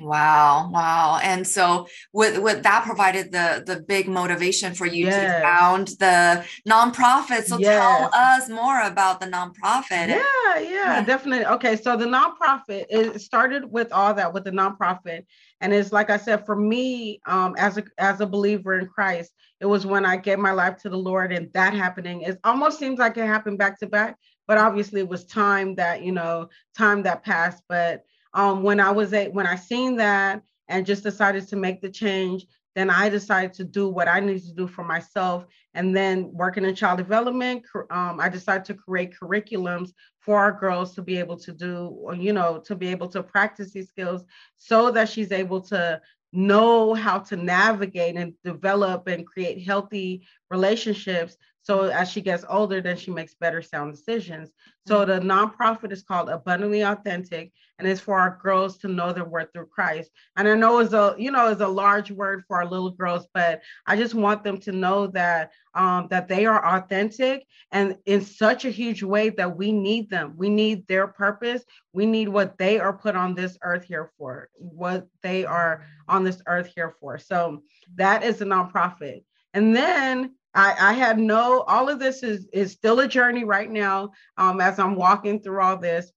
Wow, 0.00 0.70
wow. 0.72 1.20
And 1.22 1.46
so 1.46 1.86
with 2.12 2.38
with 2.38 2.62
that 2.62 2.84
provided 2.84 3.32
the 3.32 3.62
the 3.64 3.80
big 3.80 4.08
motivation 4.08 4.74
for 4.74 4.86
you 4.86 5.06
yes. 5.06 5.40
to 5.40 5.42
found 5.42 5.88
the 5.98 6.44
nonprofit. 6.68 7.44
So 7.44 7.58
yes. 7.58 7.80
tell 7.80 8.10
us 8.14 8.48
more 8.48 8.82
about 8.82 9.20
the 9.20 9.26
nonprofit. 9.26 10.08
Yeah, 10.08 10.22
yeah, 10.56 10.58
yeah, 10.58 11.04
definitely. 11.04 11.46
Okay, 11.46 11.76
so 11.76 11.96
the 11.96 12.06
nonprofit 12.06 12.86
it 12.90 13.20
started 13.20 13.70
with 13.70 13.92
all 13.92 14.14
that 14.14 14.32
with 14.32 14.44
the 14.44 14.50
nonprofit. 14.52 15.24
And 15.60 15.72
it's 15.72 15.92
like 15.92 16.10
I 16.10 16.16
said, 16.16 16.44
for 16.44 16.56
me, 16.56 17.20
um, 17.26 17.54
as 17.58 17.78
a 17.78 17.84
as 17.98 18.20
a 18.20 18.26
believer 18.26 18.78
in 18.78 18.86
Christ, 18.86 19.32
it 19.60 19.66
was 19.66 19.86
when 19.86 20.04
I 20.04 20.16
gave 20.16 20.38
my 20.38 20.52
life 20.52 20.76
to 20.78 20.88
the 20.88 20.96
Lord 20.98 21.32
and 21.32 21.52
that 21.54 21.74
happening. 21.74 22.22
It 22.22 22.38
almost 22.44 22.78
seems 22.78 22.98
like 22.98 23.16
it 23.16 23.26
happened 23.26 23.58
back 23.58 23.78
to 23.80 23.86
back, 23.86 24.18
but 24.46 24.58
obviously 24.58 25.00
it 25.00 25.08
was 25.08 25.24
time 25.24 25.76
that, 25.76 26.02
you 26.02 26.12
know, 26.12 26.48
time 26.76 27.02
that 27.04 27.24
passed. 27.24 27.62
But 27.68 28.04
um, 28.34 28.62
when 28.62 28.80
I 28.80 28.90
was 28.90 29.12
a, 29.12 29.28
when 29.28 29.46
I 29.46 29.56
seen 29.56 29.96
that 29.96 30.42
and 30.68 30.84
just 30.84 31.02
decided 31.02 31.48
to 31.48 31.56
make 31.56 31.80
the 31.80 31.90
change, 31.90 32.46
then 32.74 32.90
I 32.90 33.08
decided 33.08 33.52
to 33.54 33.64
do 33.64 33.88
what 33.88 34.08
I 34.08 34.18
needed 34.20 34.44
to 34.46 34.54
do 34.54 34.66
for 34.66 34.84
myself. 34.84 35.46
And 35.74 35.96
then 35.96 36.30
working 36.32 36.64
in 36.64 36.74
child 36.74 36.98
development, 36.98 37.64
um, 37.90 38.18
I 38.20 38.28
decided 38.28 38.64
to 38.66 38.74
create 38.74 39.14
curriculums 39.20 39.92
for 40.18 40.38
our 40.38 40.52
girls 40.52 40.94
to 40.94 41.02
be 41.02 41.18
able 41.18 41.36
to 41.38 41.52
do, 41.52 42.10
you 42.18 42.32
know, 42.32 42.58
to 42.66 42.74
be 42.74 42.88
able 42.88 43.08
to 43.08 43.22
practice 43.22 43.72
these 43.72 43.88
skills 43.88 44.24
so 44.56 44.90
that 44.90 45.08
she's 45.08 45.30
able 45.30 45.60
to 45.62 46.00
know 46.32 46.94
how 46.94 47.18
to 47.20 47.36
navigate 47.36 48.16
and 48.16 48.34
develop 48.42 49.06
and 49.06 49.26
create 49.26 49.64
healthy 49.64 50.26
relationships 50.50 51.36
so 51.64 51.84
as 51.84 52.10
she 52.10 52.20
gets 52.20 52.44
older, 52.46 52.82
then 52.82 52.98
she 52.98 53.10
makes 53.10 53.34
better 53.34 53.62
sound 53.62 53.94
decisions. 53.94 54.50
So 54.86 54.98
mm-hmm. 54.98 55.26
the 55.26 55.34
nonprofit 55.34 55.92
is 55.92 56.02
called 56.02 56.28
Abundantly 56.28 56.82
Authentic, 56.82 57.52
and 57.78 57.88
it's 57.88 58.02
for 58.02 58.18
our 58.18 58.38
girls 58.42 58.76
to 58.78 58.88
know 58.88 59.14
their 59.14 59.24
worth 59.24 59.48
through 59.54 59.68
Christ. 59.68 60.10
And 60.36 60.46
I 60.46 60.54
know 60.56 60.78
it's 60.80 60.92
a 60.92 61.14
you 61.18 61.30
know 61.30 61.48
it's 61.48 61.62
a 61.62 61.66
large 61.66 62.10
word 62.10 62.44
for 62.46 62.58
our 62.58 62.66
little 62.66 62.90
girls, 62.90 63.26
but 63.32 63.62
I 63.86 63.96
just 63.96 64.12
want 64.12 64.44
them 64.44 64.58
to 64.58 64.72
know 64.72 65.06
that 65.08 65.52
um, 65.74 66.08
that 66.10 66.28
they 66.28 66.44
are 66.44 66.64
authentic 66.76 67.46
and 67.72 67.96
in 68.04 68.20
such 68.20 68.66
a 68.66 68.70
huge 68.70 69.02
way 69.02 69.30
that 69.30 69.56
we 69.56 69.72
need 69.72 70.10
them. 70.10 70.34
We 70.36 70.50
need 70.50 70.86
their 70.86 71.06
purpose. 71.06 71.64
We 71.94 72.04
need 72.04 72.28
what 72.28 72.58
they 72.58 72.78
are 72.78 72.92
put 72.92 73.16
on 73.16 73.34
this 73.34 73.56
earth 73.62 73.84
here 73.84 74.12
for. 74.18 74.50
What 74.56 75.08
they 75.22 75.46
are 75.46 75.86
on 76.08 76.24
this 76.24 76.42
earth 76.46 76.70
here 76.74 76.94
for. 77.00 77.16
So 77.16 77.62
that 77.94 78.22
is 78.22 78.42
a 78.42 78.44
nonprofit. 78.44 79.24
And 79.54 79.74
then 79.74 80.34
I, 80.54 80.74
I 80.78 80.92
had 80.92 81.18
no, 81.18 81.62
all 81.62 81.88
of 81.88 81.98
this 81.98 82.22
is, 82.22 82.46
is 82.52 82.72
still 82.72 83.00
a 83.00 83.08
journey 83.08 83.44
right 83.44 83.70
now 83.70 84.12
um, 84.36 84.60
as 84.60 84.78
I'm 84.78 84.94
walking 84.94 85.40
through 85.40 85.60
all 85.60 85.76
this. 85.76 86.12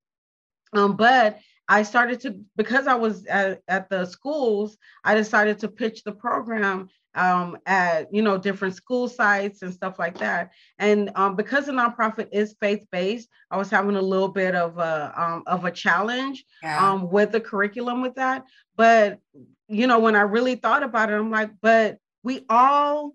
Um, 0.74 0.96
but 0.96 1.40
I 1.68 1.84
started 1.84 2.22
to, 2.22 2.40
because 2.56 2.88
I 2.88 2.96
was 2.96 3.26
at, 3.26 3.62
at 3.68 3.90
the 3.90 4.06
schools, 4.06 4.78
I 5.04 5.16
decided 5.16 5.60
to 5.60 5.68
pitch 5.68 6.04
the 6.04 6.12
program 6.12 6.90
um, 7.16 7.58
at, 7.66 8.14
you 8.14 8.22
know, 8.22 8.38
different 8.38 8.76
school 8.76 9.10
sites 9.10 9.64
and 9.64 9.74
stuff 9.74 9.98
like 9.98 10.20
that. 10.20 10.52
And 10.78 11.12
um, 11.16 11.36
because 11.36 11.66
the 11.66 11.72
nonprofit 11.72 12.28
is 12.32 12.56
faith-based, 12.62 13.28
I 13.50 13.58
was 13.58 13.72
having 13.72 13.96
a 13.96 14.02
little 14.02 14.28
bit 14.28 14.54
of 14.54 14.78
a, 14.78 15.14
um, 15.18 15.44
of 15.48 15.66
a 15.66 15.72
challenge 15.72 16.46
yeah. 16.62 16.92
Um, 16.92 17.10
with 17.10 17.32
the 17.32 17.42
curriculum 17.42 18.02
with 18.02 18.16
that. 18.16 18.44
But, 18.76 19.20
you 19.68 19.88
know, 19.88 20.00
when 20.00 20.16
I 20.16 20.22
really 20.22 20.56
thought 20.56 20.84
about 20.84 21.10
it, 21.10 21.16
I'm 21.16 21.32
like, 21.32 21.52
but 21.62 21.98
we 22.24 22.46
all 22.50 23.14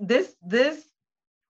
this 0.00 0.34
this 0.42 0.84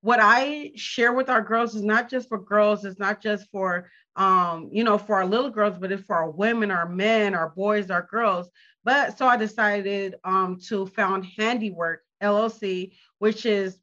what 0.03 0.19
I 0.21 0.73
share 0.77 1.13
with 1.13 1.29
our 1.29 1.43
girls 1.43 1.75
is 1.75 1.83
not 1.83 2.09
just 2.09 2.29
for 2.29 2.39
girls, 2.39 2.85
it's 2.85 2.99
not 2.99 3.23
just 3.23 3.51
for 3.51 3.91
um, 4.17 4.69
you 4.73 4.83
know, 4.83 4.99
for 4.99 5.17
our 5.17 5.27
little 5.27 5.51
girls, 5.51 5.79
but 5.79 5.93
it's 5.93 6.05
for 6.05 6.17
our 6.17 6.31
women, 6.31 6.71
our 6.71 6.89
men, 6.89 7.35
our 7.35 7.51
boys, 7.51 7.91
our 7.91 8.07
girls. 8.11 8.51
But 8.83 9.17
so 9.17 9.27
I 9.27 9.37
decided 9.37 10.17
um 10.25 10.59
to 10.69 10.87
found 10.87 11.27
Handiwork 11.39 12.03
LLC, 12.23 12.93
which 13.19 13.47
is 13.47 13.79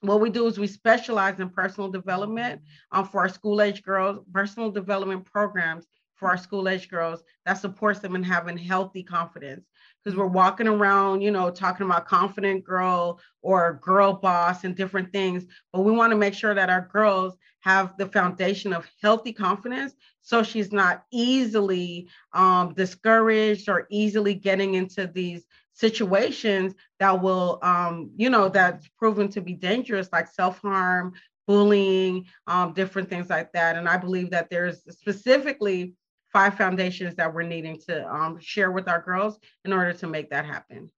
what 0.00 0.20
we 0.20 0.30
do 0.30 0.46
is 0.46 0.58
we 0.58 0.66
specialize 0.66 1.40
in 1.40 1.50
personal 1.50 1.90
development 1.90 2.62
um, 2.90 3.06
for 3.06 3.20
our 3.20 3.28
school 3.28 3.60
age 3.60 3.82
girls, 3.82 4.18
personal 4.32 4.70
development 4.70 5.26
programs 5.26 5.86
for 6.20 6.28
our 6.28 6.36
school 6.36 6.68
age 6.68 6.88
girls 6.88 7.24
that 7.46 7.54
supports 7.54 7.98
them 7.98 8.14
in 8.14 8.22
having 8.22 8.56
healthy 8.56 9.02
confidence 9.02 9.66
because 10.04 10.16
we're 10.16 10.26
walking 10.26 10.68
around, 10.68 11.22
you 11.22 11.30
know, 11.30 11.50
talking 11.50 11.86
about 11.86 12.06
confident 12.06 12.62
girl 12.62 13.18
or 13.42 13.80
girl 13.82 14.12
boss 14.12 14.64
and 14.64 14.76
different 14.76 15.10
things. 15.12 15.46
But 15.72 15.80
we 15.80 15.92
want 15.92 16.12
to 16.12 16.16
make 16.16 16.34
sure 16.34 16.54
that 16.54 16.70
our 16.70 16.88
girls 16.92 17.36
have 17.60 17.96
the 17.96 18.06
foundation 18.06 18.72
of 18.72 18.88
healthy 19.02 19.32
confidence 19.32 19.94
so 20.22 20.42
she's 20.42 20.72
not 20.72 21.04
easily 21.10 22.08
um, 22.34 22.74
discouraged 22.74 23.68
or 23.68 23.86
easily 23.90 24.34
getting 24.34 24.74
into 24.74 25.06
these 25.06 25.46
situations 25.72 26.74
that 26.98 27.22
will, 27.22 27.58
um, 27.62 28.10
you 28.16 28.28
know, 28.28 28.48
that's 28.48 28.86
proven 28.98 29.28
to 29.30 29.40
be 29.40 29.54
dangerous, 29.54 30.08
like 30.12 30.28
self 30.28 30.60
harm, 30.60 31.14
bullying, 31.46 32.26
um, 32.46 32.72
different 32.74 33.08
things 33.08 33.28
like 33.30 33.52
that. 33.52 33.76
And 33.76 33.88
I 33.88 33.96
believe 33.96 34.30
that 34.30 34.50
there's 34.50 34.82
specifically 34.94 35.94
five 36.32 36.54
foundations 36.54 37.14
that 37.16 37.32
we're 37.32 37.42
needing 37.42 37.78
to 37.88 38.06
um, 38.12 38.38
share 38.40 38.70
with 38.70 38.88
our 38.88 39.00
girls 39.00 39.38
in 39.64 39.72
order 39.72 39.92
to 39.92 40.06
make 40.06 40.30
that 40.30 40.44
happen. 40.44 40.90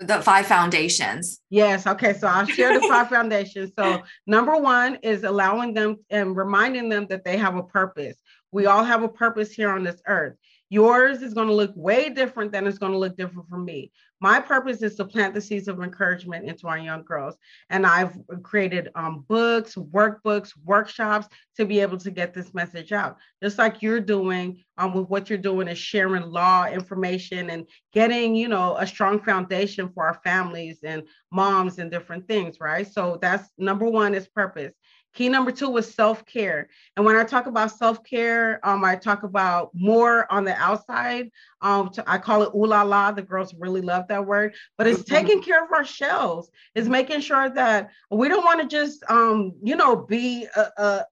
The 0.00 0.20
five 0.22 0.46
foundations. 0.46 1.40
Yes. 1.50 1.86
Okay. 1.86 2.14
So 2.14 2.26
I'll 2.26 2.46
share 2.46 2.78
the 2.78 2.86
five 2.88 3.08
foundations. 3.10 3.70
So, 3.78 4.02
number 4.26 4.56
one 4.56 4.96
is 5.02 5.22
allowing 5.22 5.72
them 5.72 5.98
and 6.10 6.36
reminding 6.36 6.88
them 6.88 7.06
that 7.10 7.24
they 7.24 7.36
have 7.36 7.56
a 7.56 7.62
purpose. 7.62 8.16
We 8.50 8.66
all 8.66 8.82
have 8.82 9.02
a 9.02 9.08
purpose 9.08 9.52
here 9.52 9.70
on 9.70 9.84
this 9.84 10.02
earth. 10.06 10.34
Yours 10.74 11.22
is 11.22 11.34
going 11.34 11.46
to 11.46 11.54
look 11.54 11.70
way 11.76 12.08
different 12.08 12.50
than 12.50 12.66
it's 12.66 12.78
going 12.78 12.90
to 12.90 12.98
look 12.98 13.16
different 13.16 13.48
for 13.48 13.58
me. 13.58 13.92
My 14.20 14.40
purpose 14.40 14.82
is 14.82 14.96
to 14.96 15.04
plant 15.04 15.32
the 15.32 15.40
seeds 15.40 15.68
of 15.68 15.80
encouragement 15.80 16.48
into 16.48 16.66
our 16.66 16.78
young 16.78 17.04
girls. 17.04 17.36
And 17.70 17.86
I've 17.86 18.16
created 18.42 18.88
um, 18.96 19.24
books, 19.28 19.76
workbooks, 19.76 20.50
workshops 20.64 21.28
to 21.58 21.64
be 21.64 21.78
able 21.78 21.98
to 21.98 22.10
get 22.10 22.34
this 22.34 22.52
message 22.54 22.90
out. 22.90 23.18
Just 23.40 23.56
like 23.56 23.82
you're 23.82 24.00
doing 24.00 24.64
um, 24.76 24.94
with 24.94 25.08
what 25.08 25.30
you're 25.30 25.38
doing 25.38 25.68
is 25.68 25.78
sharing 25.78 26.24
law 26.24 26.66
information 26.66 27.50
and 27.50 27.68
getting, 27.92 28.34
you 28.34 28.48
know, 28.48 28.76
a 28.76 28.86
strong 28.86 29.20
foundation 29.20 29.90
for 29.94 30.04
our 30.04 30.18
families 30.24 30.80
and 30.82 31.04
moms 31.30 31.78
and 31.78 31.88
different 31.88 32.26
things, 32.26 32.56
right? 32.60 32.90
So 32.90 33.18
that's 33.22 33.48
number 33.58 33.88
one 33.88 34.12
is 34.12 34.26
purpose. 34.26 34.72
Key 35.14 35.28
number 35.28 35.52
two 35.52 35.70
was 35.70 35.94
self 35.94 36.26
care. 36.26 36.68
And 36.96 37.06
when 37.06 37.16
I 37.16 37.24
talk 37.24 37.46
about 37.46 37.70
self 37.70 38.02
care, 38.02 38.60
um, 38.66 38.84
I 38.84 38.96
talk 38.96 39.22
about 39.22 39.70
more 39.72 40.30
on 40.30 40.44
the 40.44 40.54
outside. 40.54 41.30
Um, 41.64 41.88
to, 41.94 42.04
I 42.06 42.18
call 42.18 42.42
it 42.42 42.50
ooh 42.54 42.66
la 42.66 42.82
la. 42.82 43.10
The 43.10 43.22
girls 43.22 43.54
really 43.58 43.80
love 43.80 44.06
that 44.08 44.26
word, 44.26 44.54
but 44.76 44.86
it's 44.86 45.00
mm-hmm. 45.00 45.14
taking 45.14 45.42
care 45.42 45.64
of 45.64 45.72
our 45.72 45.84
shells. 45.84 46.50
It's 46.74 46.88
making 46.88 47.22
sure 47.22 47.48
that 47.48 47.88
we 48.10 48.28
don't 48.28 48.44
want 48.44 48.60
to 48.60 48.68
just, 48.68 49.02
um, 49.08 49.54
you 49.62 49.74
know, 49.74 49.96
be. 49.96 50.46
A, 50.54 50.66
a, 50.76 51.04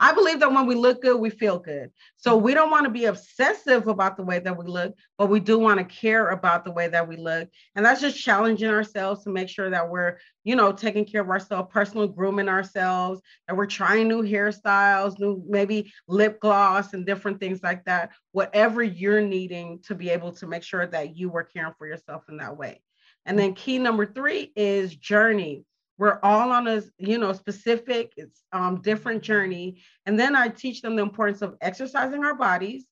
I 0.00 0.12
believe 0.12 0.40
that 0.40 0.50
when 0.50 0.66
we 0.66 0.74
look 0.74 1.02
good, 1.02 1.20
we 1.20 1.28
feel 1.28 1.58
good. 1.58 1.90
So 2.16 2.34
we 2.36 2.54
don't 2.54 2.70
want 2.70 2.84
to 2.84 2.90
be 2.90 3.04
obsessive 3.04 3.86
about 3.88 4.16
the 4.16 4.22
way 4.22 4.38
that 4.38 4.56
we 4.56 4.66
look, 4.66 4.94
but 5.18 5.28
we 5.28 5.40
do 5.40 5.58
want 5.58 5.78
to 5.78 5.84
care 5.84 6.28
about 6.30 6.64
the 6.64 6.72
way 6.72 6.88
that 6.88 7.06
we 7.06 7.16
look. 7.16 7.50
And 7.74 7.84
that's 7.84 8.00
just 8.00 8.18
challenging 8.18 8.70
ourselves 8.70 9.24
to 9.24 9.30
make 9.30 9.50
sure 9.50 9.68
that 9.68 9.88
we're, 9.90 10.18
you 10.44 10.56
know, 10.56 10.72
taking 10.72 11.04
care 11.04 11.20
of 11.20 11.28
ourselves, 11.28 11.68
personal 11.70 12.08
grooming 12.08 12.48
ourselves, 12.48 13.20
that 13.46 13.56
we're 13.56 13.66
trying 13.66 14.08
new 14.08 14.22
hairstyles, 14.22 15.18
new 15.18 15.44
maybe 15.46 15.92
lip 16.08 16.40
gloss 16.40 16.94
and 16.94 17.04
different 17.04 17.38
things 17.38 17.60
like 17.62 17.84
that. 17.84 18.10
Whatever 18.32 18.82
you're 18.82 19.20
needing 19.20 19.80
to 19.90 19.96
be 19.96 20.08
able 20.08 20.30
to 20.30 20.46
make 20.46 20.62
sure 20.62 20.86
that 20.86 21.16
you 21.16 21.28
were 21.28 21.42
caring 21.42 21.74
for 21.76 21.84
yourself 21.84 22.22
in 22.28 22.36
that 22.36 22.56
way. 22.56 22.80
And 23.26 23.36
then 23.36 23.54
key 23.54 23.76
number 23.76 24.06
three 24.06 24.52
is 24.54 24.94
journey. 24.94 25.64
We're 25.98 26.20
all 26.22 26.52
on 26.52 26.68
a 26.68 26.82
you 26.96 27.18
know 27.18 27.32
specific 27.32 28.12
it's 28.16 28.42
um, 28.52 28.80
different 28.80 29.22
journey. 29.22 29.82
And 30.06 30.18
then 30.18 30.34
i 30.36 30.48
teach 30.48 30.80
them 30.80 30.94
the 30.94 31.02
importance 31.02 31.42
of 31.42 31.56
exercising 31.60 32.24
our 32.24 32.34
bodies 32.34 32.86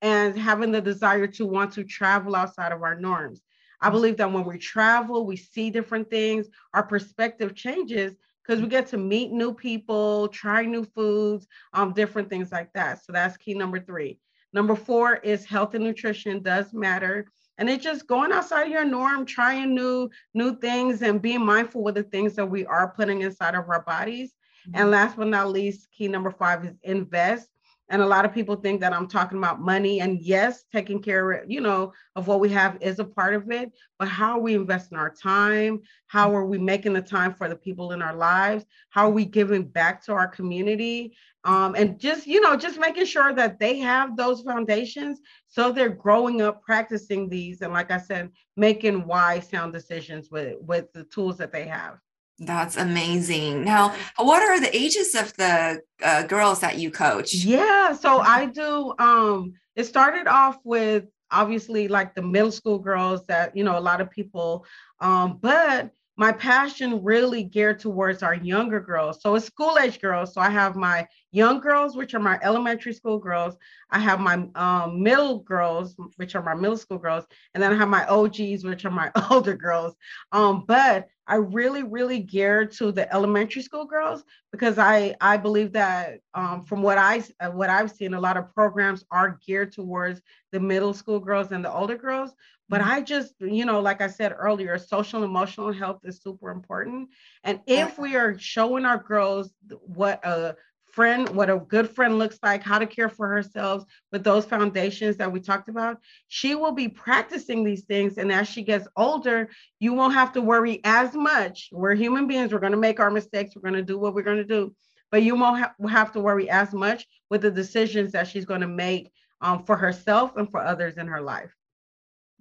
and 0.00 0.38
having 0.38 0.70
the 0.70 0.80
desire 0.80 1.26
to 1.26 1.44
want 1.44 1.72
to 1.72 1.82
travel 1.82 2.36
outside 2.36 2.70
of 2.70 2.82
our 2.82 2.94
norms. 2.94 3.42
I 3.80 3.90
believe 3.90 4.16
that 4.18 4.32
when 4.32 4.44
we 4.44 4.56
travel 4.56 5.26
we 5.26 5.36
see 5.36 5.70
different 5.70 6.08
things. 6.08 6.46
Our 6.72 6.84
perspective 6.84 7.56
changes 7.56 8.14
because 8.46 8.62
we 8.62 8.68
get 8.68 8.86
to 8.88 8.96
meet 8.96 9.32
new 9.32 9.52
people 9.52 10.28
try 10.28 10.64
new 10.64 10.84
foods 10.84 11.48
um, 11.72 11.92
different 11.92 12.30
things 12.30 12.52
like 12.52 12.72
that. 12.74 13.04
So 13.04 13.12
that's 13.12 13.36
key 13.36 13.54
number 13.54 13.80
three 13.80 14.20
number 14.54 14.74
four 14.74 15.16
is 15.16 15.44
health 15.44 15.74
and 15.74 15.84
nutrition 15.84 16.42
does 16.42 16.72
matter 16.72 17.26
and 17.58 17.68
it's 17.68 17.84
just 17.84 18.06
going 18.06 18.32
outside 18.32 18.66
of 18.66 18.72
your 18.72 18.84
norm 18.84 19.26
trying 19.26 19.74
new 19.74 20.08
new 20.32 20.56
things 20.58 21.02
and 21.02 21.20
being 21.20 21.44
mindful 21.44 21.82
with 21.82 21.96
the 21.96 22.02
things 22.04 22.34
that 22.34 22.46
we 22.46 22.64
are 22.64 22.94
putting 22.96 23.20
inside 23.20 23.54
of 23.54 23.68
our 23.68 23.82
bodies 23.82 24.32
mm-hmm. 24.66 24.80
and 24.80 24.90
last 24.90 25.16
but 25.16 25.26
not 25.26 25.50
least 25.50 25.88
key 25.90 26.08
number 26.08 26.30
five 26.30 26.64
is 26.64 26.76
invest 26.84 27.50
and 27.90 28.00
a 28.00 28.06
lot 28.06 28.24
of 28.24 28.32
people 28.32 28.56
think 28.56 28.80
that 28.80 28.94
I'm 28.94 29.06
talking 29.06 29.36
about 29.36 29.60
money. 29.60 30.00
And 30.00 30.20
yes, 30.20 30.64
taking 30.72 31.02
care, 31.02 31.44
you 31.46 31.60
know, 31.60 31.92
of 32.16 32.26
what 32.26 32.40
we 32.40 32.48
have 32.50 32.78
is 32.80 32.98
a 32.98 33.04
part 33.04 33.34
of 33.34 33.50
it. 33.50 33.72
But 33.98 34.08
how 34.08 34.32
are 34.32 34.40
we 34.40 34.54
investing 34.54 34.96
our 34.96 35.10
time? 35.10 35.82
How 36.06 36.34
are 36.34 36.46
we 36.46 36.58
making 36.58 36.94
the 36.94 37.02
time 37.02 37.34
for 37.34 37.48
the 37.48 37.56
people 37.56 37.92
in 37.92 38.00
our 38.00 38.14
lives? 38.14 38.64
How 38.88 39.06
are 39.06 39.12
we 39.12 39.26
giving 39.26 39.64
back 39.64 40.02
to 40.06 40.12
our 40.12 40.28
community? 40.28 41.14
Um, 41.44 41.74
and 41.74 41.98
just, 41.98 42.26
you 42.26 42.40
know, 42.40 42.56
just 42.56 42.78
making 42.78 43.04
sure 43.04 43.34
that 43.34 43.58
they 43.58 43.78
have 43.78 44.16
those 44.16 44.40
foundations 44.40 45.20
so 45.48 45.70
they're 45.70 45.90
growing 45.90 46.40
up 46.40 46.62
practicing 46.62 47.28
these. 47.28 47.60
And 47.60 47.72
like 47.72 47.90
I 47.90 47.98
said, 47.98 48.30
making 48.56 49.06
wise, 49.06 49.48
sound 49.48 49.72
decisions 49.72 50.30
with 50.30 50.56
with 50.60 50.92
the 50.92 51.04
tools 51.04 51.36
that 51.38 51.52
they 51.52 51.66
have. 51.66 51.98
That's 52.38 52.76
amazing. 52.76 53.64
Now, 53.64 53.94
what 54.16 54.42
are 54.42 54.58
the 54.58 54.74
ages 54.76 55.14
of 55.14 55.32
the 55.36 55.80
uh, 56.02 56.24
girls 56.24 56.60
that 56.60 56.78
you 56.78 56.90
coach? 56.90 57.32
Yeah, 57.32 57.92
so 57.92 58.18
I 58.18 58.46
do. 58.46 58.92
Um, 58.98 59.52
it 59.76 59.84
started 59.84 60.26
off 60.26 60.58
with 60.64 61.04
obviously 61.30 61.88
like 61.88 62.14
the 62.14 62.22
middle 62.22 62.50
school 62.50 62.78
girls 62.78 63.26
that 63.26 63.56
you 63.56 63.64
know 63.64 63.78
a 63.78 63.80
lot 63.80 64.00
of 64.00 64.10
people, 64.10 64.64
um, 65.00 65.38
but 65.40 65.92
my 66.16 66.32
passion 66.32 67.02
really 67.02 67.42
geared 67.42 67.80
towards 67.80 68.22
our 68.22 68.34
younger 68.34 68.80
girls. 68.80 69.20
So 69.20 69.34
it's 69.34 69.46
school 69.46 69.78
age 69.78 70.00
girls. 70.00 70.34
So 70.34 70.40
I 70.40 70.50
have 70.50 70.76
my 70.76 71.06
young 71.34 71.60
girls, 71.60 71.96
which 71.96 72.14
are 72.14 72.20
my 72.20 72.38
elementary 72.42 72.92
school 72.92 73.18
girls. 73.18 73.56
I 73.90 73.98
have 73.98 74.20
my 74.20 74.46
um, 74.54 75.02
middle 75.02 75.40
girls, 75.40 75.96
which 76.16 76.34
are 76.34 76.42
my 76.42 76.54
middle 76.54 76.76
school 76.76 76.98
girls, 76.98 77.24
and 77.52 77.62
then 77.62 77.72
I 77.72 77.76
have 77.76 77.88
my 77.88 78.06
OGs, 78.06 78.64
which 78.64 78.84
are 78.84 78.90
my 78.90 79.10
older 79.30 79.56
girls. 79.56 79.94
Um, 80.32 80.64
but 80.66 81.08
I 81.26 81.36
really, 81.36 81.82
really 81.82 82.20
geared 82.20 82.70
to 82.72 82.92
the 82.92 83.12
elementary 83.12 83.62
school 83.62 83.86
girls 83.86 84.22
because 84.52 84.78
I 84.78 85.16
I 85.20 85.36
believe 85.36 85.72
that 85.72 86.20
um, 86.34 86.62
from 86.62 86.82
what 86.82 86.98
I 86.98 87.24
what 87.50 87.70
I've 87.70 87.90
seen, 87.90 88.14
a 88.14 88.20
lot 88.20 88.36
of 88.36 88.54
programs 88.54 89.04
are 89.10 89.38
geared 89.44 89.72
towards 89.72 90.20
the 90.52 90.60
middle 90.60 90.94
school 90.94 91.18
girls 91.18 91.50
and 91.50 91.64
the 91.64 91.72
older 91.72 91.96
girls. 91.96 92.32
But 92.68 92.80
mm-hmm. 92.80 92.90
I 92.90 93.00
just, 93.02 93.34
you 93.40 93.64
know, 93.64 93.80
like 93.80 94.00
I 94.00 94.06
said 94.06 94.34
earlier, 94.38 94.78
social 94.78 95.22
and 95.22 95.30
emotional 95.30 95.72
health 95.72 96.00
is 96.04 96.22
super 96.22 96.50
important. 96.50 97.10
And 97.42 97.60
if 97.66 97.98
we 97.98 98.16
are 98.16 98.38
showing 98.38 98.84
our 98.84 98.98
girls 98.98 99.52
what 99.68 100.24
a 100.24 100.56
friend, 100.94 101.28
what 101.30 101.50
a 101.50 101.58
good 101.58 101.90
friend 101.90 102.18
looks 102.18 102.38
like, 102.42 102.62
how 102.62 102.78
to 102.78 102.86
care 102.86 103.08
for 103.08 103.28
herself 103.28 103.84
with 104.12 104.22
those 104.22 104.44
foundations 104.44 105.16
that 105.16 105.30
we 105.30 105.40
talked 105.40 105.68
about, 105.68 105.98
she 106.28 106.54
will 106.54 106.72
be 106.72 106.88
practicing 106.88 107.64
these 107.64 107.84
things. 107.84 108.16
And 108.16 108.30
as 108.30 108.48
she 108.48 108.62
gets 108.62 108.86
older, 108.96 109.50
you 109.80 109.92
won't 109.92 110.14
have 110.14 110.32
to 110.34 110.40
worry 110.40 110.80
as 110.84 111.14
much. 111.14 111.68
We're 111.72 111.94
human 111.94 112.28
beings, 112.28 112.52
we're 112.52 112.60
going 112.60 112.72
to 112.72 112.78
make 112.78 113.00
our 113.00 113.10
mistakes, 113.10 113.56
we're 113.56 113.68
going 113.68 113.74
to 113.74 113.82
do 113.82 113.98
what 113.98 114.14
we're 114.14 114.22
going 114.22 114.36
to 114.36 114.44
do, 114.44 114.74
but 115.10 115.22
you 115.22 115.34
won't 115.34 115.58
ha- 115.58 115.74
have 115.88 116.12
to 116.12 116.20
worry 116.20 116.48
as 116.48 116.72
much 116.72 117.06
with 117.28 117.42
the 117.42 117.50
decisions 117.50 118.12
that 118.12 118.28
she's 118.28 118.44
going 118.44 118.60
to 118.60 118.68
make 118.68 119.10
um, 119.40 119.64
for 119.64 119.76
herself 119.76 120.36
and 120.36 120.50
for 120.50 120.60
others 120.60 120.96
in 120.96 121.08
her 121.08 121.20
life. 121.20 121.52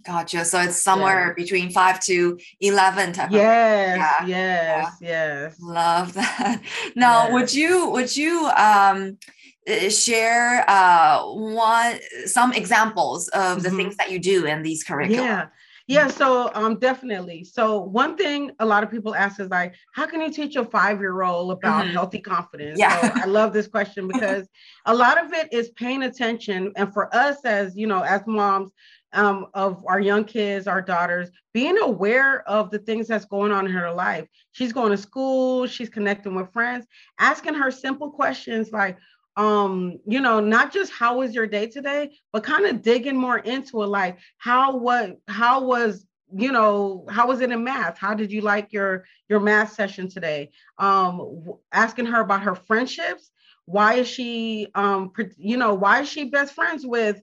Gotcha. 0.06 0.44
So 0.46 0.60
it's 0.62 0.82
somewhere 0.82 1.28
yeah. 1.28 1.44
between 1.44 1.72
five 1.72 2.00
to 2.02 2.38
11 2.60 3.14
type 3.14 3.32
yes, 3.32 3.98
yeah. 3.98 4.26
yes, 4.28 4.98
yeah. 5.00 5.08
yes. 5.08 5.56
Love 5.62 6.14
that. 6.16 6.62
Now, 6.96 7.24
yes. 7.24 7.34
would 7.34 7.54
you, 7.54 7.90
would 7.90 8.16
you, 8.16 8.48
um, 8.58 9.18
eh, 9.66 9.88
share 9.88 10.70
uh 10.70 11.24
one 11.24 11.98
some 12.26 12.52
examples 12.52 13.30
of 13.30 13.64
the 13.64 13.70
mm-hmm. 13.70 13.78
things 13.78 13.96
that 13.96 14.12
you 14.12 14.20
do 14.20 14.46
in 14.46 14.62
these 14.62 14.84
curriculum 14.84 15.24
yeah 15.24 15.46
yeah 15.88 16.08
so 16.08 16.50
um 16.54 16.80
definitely 16.80 17.44
so 17.44 17.80
one 17.82 18.16
thing 18.16 18.52
a 18.60 18.66
lot 18.66 18.84
of 18.84 18.92
people 18.92 19.14
ask 19.16 19.40
is 19.40 19.50
like 19.50 19.74
how 19.94 20.06
can 20.06 20.22
you 20.22 20.32
teach 20.32 20.56
a 20.56 20.64
five-year-old 20.66 21.52
about 21.52 21.84
mm-hmm. 21.84 21.94
healthy 21.94 22.20
confidence 22.20 22.80
yeah 22.80 23.02
so 23.02 23.22
i 23.22 23.26
love 23.26 23.54
this 23.54 23.68
question 23.68 24.08
because 24.14 24.48
a 24.86 24.94
lot 24.94 25.24
of 25.24 25.34
it 25.34 25.52
is 25.52 25.70
paying 25.72 26.04
attention 26.04 26.72
and 26.76 26.94
for 26.94 27.14
us 27.16 27.44
as 27.46 27.76
you 27.76 27.88
know 27.88 28.02
as 28.02 28.22
moms 28.28 28.70
um, 29.14 29.48
of 29.54 29.84
our 29.88 30.00
young 30.00 30.26
kids, 30.26 30.68
our 30.68 30.82
daughters, 30.82 31.30
being 31.54 31.78
aware 31.78 32.48
of 32.50 32.72
the 32.72 32.80
things 32.80 33.08
that's 33.08 33.26
going 33.26 33.52
on 33.52 33.66
in 33.66 33.72
her 33.72 33.92
life. 33.92 34.28
She's 34.52 34.74
going 34.74 34.92
to 34.92 34.98
school, 34.98 35.68
she's 35.68 35.90
connecting 35.90 36.36
with 36.36 36.52
friends, 36.52 36.86
asking 37.20 37.54
her 37.56 37.72
simple 37.72 38.10
questions 38.12 38.72
like, 38.72 38.98
um, 39.36 40.00
you 40.06 40.22
know, 40.22 40.40
not 40.40 40.72
just 40.72 40.92
how 40.92 41.20
was 41.20 41.34
your 41.34 41.48
day 41.48 41.68
today, 41.68 42.18
but 42.32 42.44
kind 42.44 42.66
of 42.66 42.82
digging 42.82 43.18
more 43.18 43.40
into 43.40 43.82
it, 43.82 43.88
like 43.88 44.18
how 44.38 44.76
what 44.76 45.18
how 45.28 45.64
was 45.64 46.06
you 46.36 46.52
know 46.52 47.06
how 47.10 47.28
was 47.28 47.42
it 47.42 47.52
in 47.52 47.64
math? 47.64 47.98
How 47.98 48.14
did 48.14 48.32
you 48.32 48.42
like 48.42 48.72
your 48.74 49.06
your 49.30 49.40
math 49.40 49.74
session 49.74 50.10
today? 50.10 50.52
Um 50.78 51.46
asking 51.72 52.08
her 52.08 52.22
about 52.22 52.44
her 52.44 52.56
friendships. 52.56 53.32
Why 53.66 53.96
is 53.96 54.08
she 54.08 54.68
um 54.76 55.12
you 55.38 55.58
know 55.58 55.74
why 55.74 56.02
is 56.02 56.10
she 56.10 56.26
best 56.26 56.54
friends 56.54 56.86
with 56.86 57.22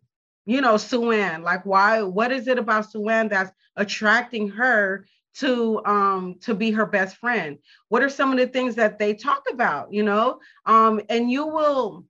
you 0.50 0.61
know, 0.61 0.76
Suan? 0.76 1.42
Like, 1.42 1.64
why? 1.64 2.03
What 2.03 2.33
is 2.33 2.48
it 2.48 2.59
about 2.59 2.90
Suan 2.90 3.29
that's 3.29 3.53
attracting 3.77 4.48
her 4.51 5.07
to 5.37 5.81
um 5.85 6.37
to 6.40 6.55
be 6.55 6.72
her 6.72 6.87
best 6.87 7.16
friend? 7.16 7.59
What 7.88 8.03
are 8.03 8.09
some 8.09 8.33
of 8.33 8.38
the 8.38 8.48
things 8.48 8.74
that 8.74 8.98
they 8.98 9.14
talk 9.14 9.44
about? 9.53 9.92
You 9.92 10.03
know, 10.03 10.40
um, 10.66 11.01
and 11.09 11.31
you 11.31 11.46
will. 11.46 12.05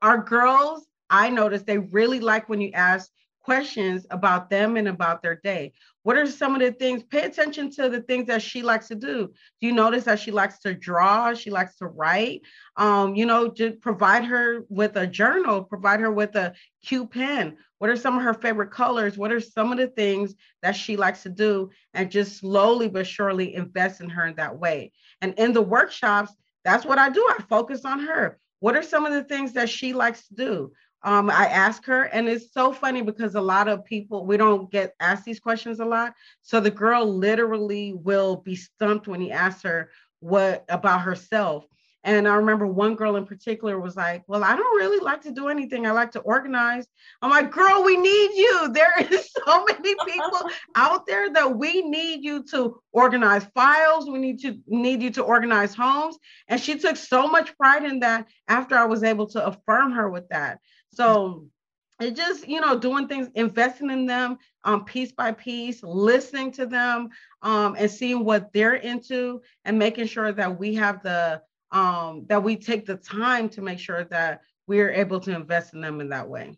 Our 0.00 0.22
girls, 0.22 0.86
I 1.10 1.28
notice 1.30 1.62
they 1.62 1.78
really 1.78 2.20
like 2.20 2.48
when 2.48 2.60
you 2.60 2.70
ask 2.72 3.10
questions 3.42 4.06
about 4.10 4.50
them 4.50 4.76
and 4.76 4.88
about 4.88 5.22
their 5.22 5.36
day. 5.42 5.72
What 6.02 6.16
are 6.16 6.26
some 6.26 6.54
of 6.54 6.60
the 6.60 6.72
things? 6.72 7.02
Pay 7.02 7.22
attention 7.22 7.70
to 7.72 7.88
the 7.88 8.00
things 8.02 8.26
that 8.26 8.42
she 8.42 8.62
likes 8.62 8.88
to 8.88 8.94
do. 8.94 9.32
Do 9.60 9.66
you 9.66 9.72
notice 9.72 10.04
that 10.04 10.20
she 10.20 10.30
likes 10.30 10.58
to 10.60 10.74
draw? 10.74 11.34
She 11.34 11.50
likes 11.50 11.76
to 11.76 11.86
write. 11.86 12.42
Um, 12.76 13.14
you 13.14 13.26
know, 13.26 13.48
just 13.48 13.80
provide 13.80 14.24
her 14.24 14.64
with 14.68 14.96
a 14.96 15.06
journal, 15.06 15.64
provide 15.64 16.00
her 16.00 16.10
with 16.10 16.36
a 16.36 16.54
cue 16.84 17.06
pen. 17.06 17.56
What 17.78 17.90
are 17.90 17.96
some 17.96 18.16
of 18.16 18.22
her 18.22 18.34
favorite 18.34 18.70
colors? 18.70 19.18
What 19.18 19.32
are 19.32 19.40
some 19.40 19.72
of 19.72 19.78
the 19.78 19.88
things 19.88 20.34
that 20.62 20.76
she 20.76 20.96
likes 20.96 21.22
to 21.24 21.30
do? 21.30 21.70
And 21.94 22.10
just 22.10 22.38
slowly 22.38 22.88
but 22.88 23.06
surely 23.06 23.54
invest 23.54 24.00
in 24.00 24.10
her 24.10 24.26
in 24.26 24.36
that 24.36 24.58
way. 24.58 24.92
And 25.20 25.34
in 25.38 25.52
the 25.52 25.62
workshops, 25.62 26.32
that's 26.64 26.84
what 26.84 26.98
I 26.98 27.08
do. 27.08 27.26
I 27.30 27.42
focus 27.48 27.84
on 27.84 28.00
her. 28.00 28.38
What 28.60 28.76
are 28.76 28.82
some 28.82 29.06
of 29.06 29.12
the 29.12 29.24
things 29.24 29.54
that 29.54 29.70
she 29.70 29.92
likes 29.94 30.28
to 30.28 30.34
do? 30.34 30.72
Um, 31.02 31.30
I 31.30 31.46
ask 31.46 31.84
her, 31.86 32.04
and 32.04 32.28
it's 32.28 32.52
so 32.52 32.72
funny 32.72 33.02
because 33.02 33.34
a 33.34 33.40
lot 33.40 33.68
of 33.68 33.84
people 33.84 34.26
we 34.26 34.36
don't 34.36 34.70
get 34.70 34.94
asked 35.00 35.24
these 35.24 35.40
questions 35.40 35.80
a 35.80 35.84
lot. 35.84 36.12
So 36.42 36.60
the 36.60 36.70
girl 36.70 37.06
literally 37.06 37.94
will 37.94 38.36
be 38.36 38.54
stumped 38.54 39.08
when 39.08 39.20
he 39.20 39.32
asks 39.32 39.62
her 39.62 39.90
what 40.20 40.64
about 40.68 41.00
herself. 41.00 41.64
And 42.02 42.26
I 42.26 42.34
remember 42.36 42.66
one 42.66 42.94
girl 42.94 43.16
in 43.16 43.26
particular 43.26 43.78
was 43.78 43.96
like, 43.96 44.22
Well, 44.26 44.42
I 44.42 44.56
don't 44.56 44.76
really 44.76 45.04
like 45.04 45.20
to 45.22 45.32
do 45.32 45.48
anything. 45.48 45.86
I 45.86 45.90
like 45.90 46.12
to 46.12 46.20
organize. 46.20 46.86
I'm 47.20 47.30
like, 47.30 47.50
Girl, 47.50 47.82
we 47.84 47.96
need 47.96 48.30
you. 48.36 48.72
There 48.80 48.94
is 49.10 49.30
so 49.44 49.64
many 49.64 49.94
people 50.06 50.50
out 50.74 51.06
there 51.06 51.30
that 51.30 51.56
we 51.58 51.82
need 51.82 52.24
you 52.24 52.42
to 52.44 52.80
organize 52.92 53.44
files. 53.54 54.08
We 54.08 54.18
need 54.18 54.40
to 54.40 54.58
need 54.66 55.02
you 55.02 55.10
to 55.12 55.22
organize 55.22 55.74
homes. 55.74 56.16
And 56.48 56.60
she 56.60 56.78
took 56.78 56.96
so 56.96 57.26
much 57.26 57.54
pride 57.58 57.84
in 57.84 58.00
that 58.00 58.26
after 58.48 58.76
I 58.76 58.86
was 58.86 59.02
able 59.02 59.26
to 59.28 59.46
affirm 59.46 59.92
her 59.92 60.08
with 60.08 60.28
that. 60.30 60.60
So 60.92 61.46
it 62.00 62.16
just 62.16 62.48
you 62.48 62.60
know 62.60 62.78
doing 62.78 63.06
things 63.06 63.28
investing 63.34 63.90
in 63.90 64.06
them 64.06 64.38
um, 64.64 64.84
piece 64.84 65.12
by 65.12 65.32
piece 65.32 65.82
listening 65.82 66.50
to 66.52 66.66
them 66.66 67.10
um, 67.42 67.76
and 67.78 67.90
seeing 67.90 68.24
what 68.24 68.52
they're 68.52 68.74
into 68.74 69.42
and 69.64 69.78
making 69.78 70.06
sure 70.06 70.32
that 70.32 70.58
we 70.58 70.74
have 70.74 71.02
the 71.02 71.42
um, 71.72 72.24
that 72.28 72.42
we 72.42 72.56
take 72.56 72.86
the 72.86 72.96
time 72.96 73.48
to 73.50 73.62
make 73.62 73.78
sure 73.78 74.04
that 74.04 74.40
we're 74.66 74.90
able 74.90 75.20
to 75.20 75.34
invest 75.34 75.74
in 75.74 75.80
them 75.80 76.00
in 76.00 76.08
that 76.08 76.28
way 76.28 76.56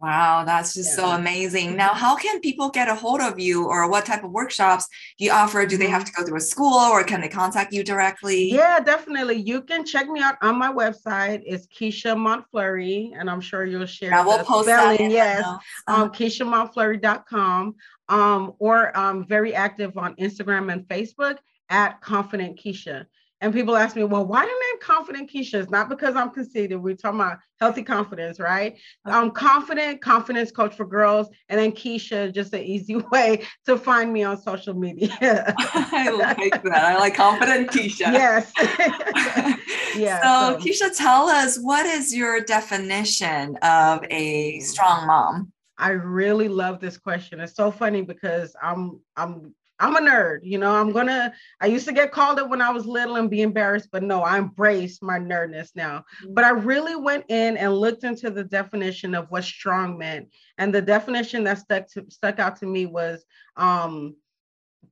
Wow, 0.00 0.44
that's 0.44 0.72
just 0.72 0.90
yeah. 0.90 1.04
so 1.04 1.10
amazing. 1.10 1.76
Now, 1.76 1.92
how 1.92 2.16
can 2.16 2.40
people 2.40 2.70
get 2.70 2.88
a 2.88 2.94
hold 2.94 3.20
of 3.20 3.38
you 3.38 3.66
or 3.66 3.88
what 3.90 4.06
type 4.06 4.24
of 4.24 4.30
workshops 4.30 4.88
do 5.18 5.26
you 5.26 5.30
offer? 5.30 5.66
Do 5.66 5.76
they 5.76 5.88
have 5.88 6.06
to 6.06 6.12
go 6.12 6.24
through 6.24 6.38
a 6.38 6.40
school 6.40 6.72
or 6.72 7.04
can 7.04 7.20
they 7.20 7.28
contact 7.28 7.74
you 7.74 7.84
directly? 7.84 8.50
Yeah, 8.50 8.80
definitely. 8.80 9.36
You 9.36 9.60
can 9.60 9.84
check 9.84 10.08
me 10.08 10.22
out 10.22 10.36
on 10.40 10.58
my 10.58 10.72
website. 10.72 11.42
It's 11.44 11.66
Keisha 11.66 12.16
Montfleury, 12.16 13.12
and 13.14 13.28
I'm 13.28 13.42
sure 13.42 13.66
you'll 13.66 13.84
share 13.84 14.10
yeah, 14.10 14.24
we'll 14.24 14.42
post 14.42 14.68
spelling. 14.68 14.96
That 14.96 15.10
yes, 15.10 15.44
um, 15.86 16.10
KeishaMontfleury.com 16.10 17.74
um, 18.10 18.54
or 18.58 18.96
I'm 18.96 19.24
very 19.24 19.54
active 19.54 19.96
on 19.96 20.14
Instagram 20.16 20.72
and 20.72 20.86
Facebook 20.86 21.38
at 21.68 22.00
Confident 22.00 22.58
Keisha. 22.58 23.06
And 23.42 23.54
people 23.54 23.74
ask 23.74 23.96
me, 23.96 24.04
well, 24.04 24.26
why 24.26 24.44
do 24.44 24.50
you 24.50 24.60
name 24.60 24.80
confident 24.80 25.30
Keisha? 25.30 25.54
It's 25.54 25.70
not 25.70 25.88
because 25.88 26.14
I'm 26.14 26.30
conceited. 26.30 26.80
We're 26.80 26.94
talking 26.94 27.20
about 27.20 27.38
healthy 27.58 27.82
confidence, 27.82 28.38
right? 28.38 28.78
I'm 29.06 29.24
um, 29.24 29.30
confident, 29.30 30.02
confidence 30.02 30.50
coach 30.50 30.74
for 30.74 30.84
girls, 30.84 31.28
and 31.48 31.58
then 31.58 31.72
Keisha, 31.72 32.34
just 32.34 32.52
an 32.52 32.60
easy 32.62 32.96
way 33.12 33.46
to 33.64 33.78
find 33.78 34.12
me 34.12 34.24
on 34.24 34.40
social 34.40 34.74
media. 34.74 35.14
I 35.22 36.10
like 36.10 36.62
that. 36.64 36.84
I 36.84 36.98
like 36.98 37.14
confident 37.14 37.70
Keisha. 37.70 38.12
Yes. 38.12 38.52
yeah. 39.96 40.20
So, 40.20 40.58
so, 40.58 40.66
Keisha, 40.66 40.96
tell 40.96 41.28
us 41.28 41.58
what 41.58 41.86
is 41.86 42.14
your 42.14 42.40
definition 42.40 43.56
of 43.62 44.04
a 44.10 44.60
strong 44.60 45.06
mom? 45.06 45.52
I 45.78 45.90
really 45.90 46.48
love 46.48 46.78
this 46.78 46.98
question. 46.98 47.40
It's 47.40 47.54
so 47.54 47.70
funny 47.70 48.02
because 48.02 48.54
I'm 48.62 49.00
I'm 49.16 49.54
I'm 49.80 49.96
a 49.96 50.00
nerd, 50.00 50.40
you 50.42 50.58
know. 50.58 50.70
I'm 50.70 50.92
gonna. 50.92 51.32
I 51.60 51.66
used 51.66 51.86
to 51.86 51.92
get 51.92 52.12
called 52.12 52.38
it 52.38 52.48
when 52.48 52.60
I 52.60 52.70
was 52.70 52.86
little 52.86 53.16
and 53.16 53.30
be 53.30 53.40
embarrassed, 53.40 53.88
but 53.90 54.02
no, 54.02 54.20
I 54.20 54.36
embrace 54.38 55.00
my 55.00 55.18
nerdness 55.18 55.70
now. 55.74 56.04
Mm-hmm. 56.22 56.34
But 56.34 56.44
I 56.44 56.50
really 56.50 56.96
went 56.96 57.24
in 57.28 57.56
and 57.56 57.74
looked 57.74 58.04
into 58.04 58.30
the 58.30 58.44
definition 58.44 59.14
of 59.14 59.30
what 59.30 59.44
strong 59.44 59.96
meant, 59.96 60.28
and 60.58 60.74
the 60.74 60.82
definition 60.82 61.44
that 61.44 61.58
stuck 61.58 61.88
to 61.92 62.04
stuck 62.10 62.38
out 62.38 62.56
to 62.56 62.66
me 62.66 62.84
was 62.84 63.24
um, 63.56 64.16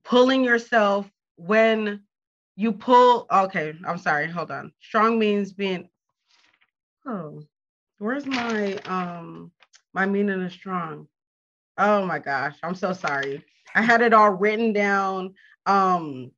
pulling 0.03 0.43
yourself 0.43 1.09
when 1.35 2.01
you 2.55 2.71
pull. 2.71 3.27
Okay, 3.31 3.73
I'm 3.85 3.99
sorry. 3.99 4.27
Hold 4.27 4.49
on. 4.49 4.73
Strong 4.81 5.19
means 5.19 5.53
being. 5.53 5.87
Oh, 7.05 7.43
where's 7.99 8.25
my 8.25 8.75
um 8.85 9.51
my 9.93 10.07
meaning 10.07 10.43
of 10.43 10.51
strong? 10.51 11.07
Oh 11.77 12.05
my 12.05 12.17
gosh, 12.17 12.55
I'm 12.63 12.75
so 12.75 12.91
sorry. 12.91 13.45
I 13.75 13.81
had 13.81 14.01
it 14.01 14.13
all 14.13 14.31
written 14.31 14.73
down. 14.73 15.35
Um, 15.65 16.31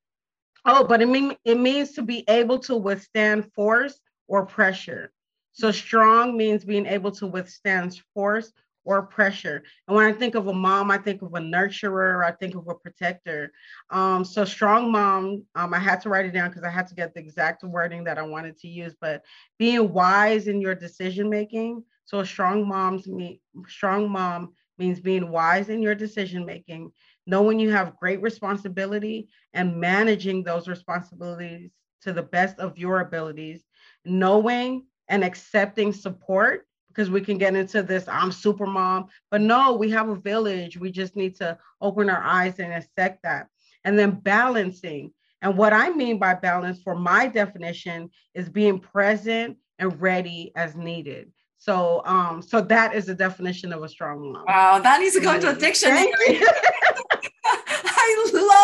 oh, 0.65 0.85
but 0.85 1.01
it 1.01 1.07
mean 1.07 1.35
it 1.45 1.59
means 1.59 1.93
to 1.93 2.01
be 2.01 2.23
able 2.27 2.59
to 2.59 2.75
withstand 2.75 3.51
force 3.53 3.99
or 4.27 4.45
pressure. 4.45 5.11
So 5.53 5.71
strong 5.71 6.37
means 6.37 6.63
being 6.63 6.85
able 6.85 7.11
to 7.11 7.27
withstand 7.27 7.99
force 8.13 8.51
or 8.83 9.03
pressure. 9.03 9.63
And 9.87 9.95
when 9.95 10.05
I 10.05 10.13
think 10.13 10.35
of 10.35 10.47
a 10.47 10.53
mom, 10.53 10.89
I 10.89 10.97
think 10.97 11.21
of 11.21 11.33
a 11.33 11.39
nurturer, 11.39 12.25
I 12.25 12.31
think 12.31 12.55
of 12.55 12.67
a 12.67 12.73
protector. 12.73 13.51
Um, 13.89 14.25
so 14.25 14.43
strong 14.43 14.91
mom, 14.91 15.43
um, 15.55 15.73
I 15.73 15.79
had 15.79 16.01
to 16.01 16.09
write 16.09 16.25
it 16.25 16.31
down 16.31 16.49
because 16.49 16.63
I 16.63 16.69
had 16.69 16.87
to 16.87 16.95
get 16.95 17.13
the 17.13 17.19
exact 17.19 17.63
wording 17.63 18.03
that 18.05 18.17
I 18.17 18.23
wanted 18.23 18.57
to 18.59 18.67
use, 18.67 18.95
but 18.99 19.23
being 19.59 19.93
wise 19.93 20.47
in 20.47 20.61
your 20.61 20.75
decision 20.75 21.29
making. 21.29 21.83
So 22.05 22.23
strong 22.23 22.67
mom's 22.67 23.07
me 23.07 23.39
strong 23.67 24.09
mom 24.09 24.53
means 24.77 24.99
being 24.99 25.29
wise 25.29 25.69
in 25.69 25.81
your 25.81 25.95
decision 25.95 26.45
making, 26.45 26.91
knowing 27.25 27.59
you 27.59 27.71
have 27.71 27.97
great 27.97 28.21
responsibility 28.21 29.29
and 29.53 29.79
managing 29.79 30.43
those 30.43 30.67
responsibilities 30.67 31.71
to 32.01 32.13
the 32.13 32.23
best 32.23 32.59
of 32.59 32.77
your 32.77 33.01
abilities, 33.01 33.63
knowing 34.05 34.85
and 35.07 35.23
accepting 35.23 35.93
support 35.93 36.65
because 36.87 37.09
we 37.09 37.21
can 37.21 37.37
get 37.37 37.55
into 37.55 37.81
this 37.83 38.07
I'm 38.07 38.31
super 38.31 38.65
mom, 38.65 39.07
but 39.29 39.41
no, 39.41 39.73
we 39.73 39.89
have 39.91 40.09
a 40.09 40.15
village. 40.15 40.77
We 40.77 40.91
just 40.91 41.15
need 41.15 41.35
to 41.37 41.57
open 41.79 42.09
our 42.09 42.21
eyes 42.21 42.59
and 42.59 42.73
accept 42.73 43.23
that. 43.23 43.47
And 43.83 43.97
then 43.97 44.11
balancing. 44.11 45.13
And 45.41 45.57
what 45.57 45.73
I 45.73 45.89
mean 45.89 46.19
by 46.19 46.35
balance 46.35 46.81
for 46.83 46.95
my 46.95 47.27
definition 47.27 48.09
is 48.35 48.49
being 48.49 48.79
present 48.79 49.57
and 49.79 49.99
ready 49.99 50.51
as 50.55 50.75
needed. 50.75 51.31
So 51.57 52.01
um 52.05 52.41
so 52.41 52.61
that 52.61 52.95
is 52.95 53.05
the 53.05 53.15
definition 53.15 53.71
of 53.71 53.83
a 53.83 53.89
strong 53.89 54.33
mom. 54.33 54.45
Wow, 54.47 54.79
that 54.79 54.99
needs 54.99 55.15
to 55.15 55.21
go 55.21 55.35
into 55.35 55.49
a 55.49 55.55
dictionary. 55.55 56.11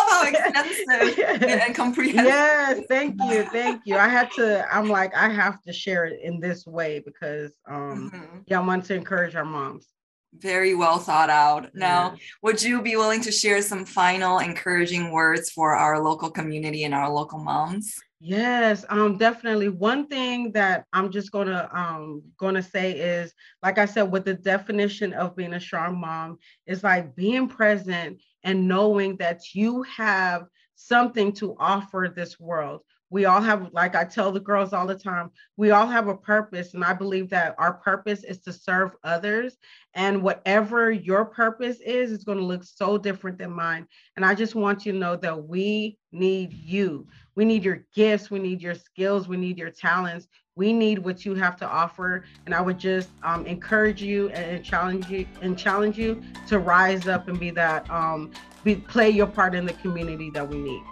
I 0.07 0.31
love 0.31 0.55
how 0.55 0.67
extensive 1.07 1.43
and 1.43 1.75
comprehensive. 1.75 2.25
Yes, 2.25 2.81
thank 2.89 3.15
you, 3.23 3.43
thank 3.43 3.81
you. 3.85 3.97
I 3.97 4.07
had 4.07 4.31
to. 4.31 4.65
I'm 4.73 4.89
like, 4.89 5.15
I 5.15 5.29
have 5.29 5.61
to 5.63 5.73
share 5.73 6.05
it 6.05 6.19
in 6.21 6.39
this 6.39 6.65
way 6.65 6.99
because, 6.99 7.53
um, 7.69 8.11
mm-hmm. 8.11 8.39
yeah, 8.47 8.59
I 8.59 8.65
want 8.65 8.85
to 8.85 8.95
encourage 8.95 9.35
our 9.35 9.45
moms. 9.45 9.87
Very 10.33 10.75
well 10.75 10.99
thought 10.99 11.29
out. 11.29 11.73
Now, 11.73 12.11
yeah. 12.11 12.17
would 12.43 12.61
you 12.61 12.81
be 12.81 12.95
willing 12.95 13.21
to 13.21 13.31
share 13.31 13.61
some 13.61 13.85
final 13.85 14.39
encouraging 14.39 15.11
words 15.11 15.49
for 15.49 15.73
our 15.73 16.03
local 16.03 16.29
community 16.29 16.83
and 16.83 16.93
our 16.93 17.09
local 17.09 17.39
moms? 17.39 17.95
Yes, 18.19 18.83
um, 18.89 19.17
definitely. 19.17 19.69
One 19.69 20.07
thing 20.07 20.51
that 20.53 20.85
I'm 20.91 21.11
just 21.11 21.31
gonna 21.31 21.69
um 21.71 22.23
gonna 22.37 22.63
say 22.63 22.93
is, 22.93 23.33
like 23.61 23.77
I 23.77 23.85
said, 23.85 24.11
with 24.11 24.25
the 24.25 24.33
definition 24.33 25.13
of 25.13 25.35
being 25.35 25.53
a 25.53 25.59
strong 25.59 25.99
mom, 25.99 26.39
is 26.65 26.83
like 26.83 27.15
being 27.15 27.47
present 27.47 28.19
and 28.43 28.67
knowing 28.67 29.17
that 29.17 29.53
you 29.53 29.83
have 29.83 30.47
something 30.75 31.33
to 31.33 31.55
offer 31.59 32.11
this 32.15 32.39
world. 32.39 32.81
We 33.09 33.23
all 33.23 33.41
have, 33.41 33.69
like 33.71 33.95
I 33.95 34.03
tell 34.03 34.33
the 34.33 34.39
girls 34.39 34.73
all 34.73 34.85
the 34.85 34.97
time, 34.97 35.31
we 35.55 35.71
all 35.71 35.87
have 35.87 36.09
a 36.09 36.15
purpose. 36.15 36.73
And 36.73 36.83
I 36.83 36.93
believe 36.93 37.29
that 37.29 37.55
our 37.57 37.73
purpose 37.73 38.23
is 38.23 38.39
to 38.41 38.51
serve 38.51 38.95
others. 39.03 39.57
And 39.93 40.21
whatever 40.21 40.91
your 40.91 41.23
purpose 41.23 41.79
is, 41.79 42.11
is 42.11 42.25
going 42.25 42.37
to 42.37 42.43
look 42.43 42.65
so 42.65 42.97
different 42.97 43.37
than 43.37 43.51
mine. 43.51 43.87
And 44.17 44.25
I 44.25 44.35
just 44.35 44.55
want 44.55 44.85
you 44.85 44.91
to 44.91 44.97
know 44.97 45.15
that 45.15 45.47
we 45.47 45.97
need 46.11 46.53
you. 46.53 47.07
We 47.35 47.45
need 47.45 47.63
your 47.63 47.85
gifts. 47.95 48.29
We 48.29 48.39
need 48.39 48.61
your 48.61 48.75
skills. 48.75 49.29
We 49.29 49.37
need 49.37 49.57
your 49.57 49.71
talents. 49.71 50.27
We 50.57 50.73
need 50.73 50.99
what 50.99 51.23
you 51.23 51.35
have 51.35 51.55
to 51.57 51.67
offer. 51.67 52.25
And 52.45 52.53
I 52.53 52.59
would 52.59 52.79
just 52.79 53.09
um, 53.23 53.45
encourage 53.45 54.01
you 54.01 54.29
and 54.29 54.65
challenge 54.65 55.07
you 55.07 55.25
and 55.41 55.57
challenge 55.57 55.97
you 55.97 56.21
to 56.47 56.59
rise 56.59 57.07
up 57.07 57.29
and 57.29 57.39
be 57.39 57.51
that, 57.51 57.89
um, 57.89 58.31
be, 58.63 58.75
play 58.75 59.09
your 59.09 59.27
part 59.27 59.55
in 59.55 59.65
the 59.65 59.73
community 59.73 60.29
that 60.31 60.47
we 60.47 60.57
need. 60.57 60.83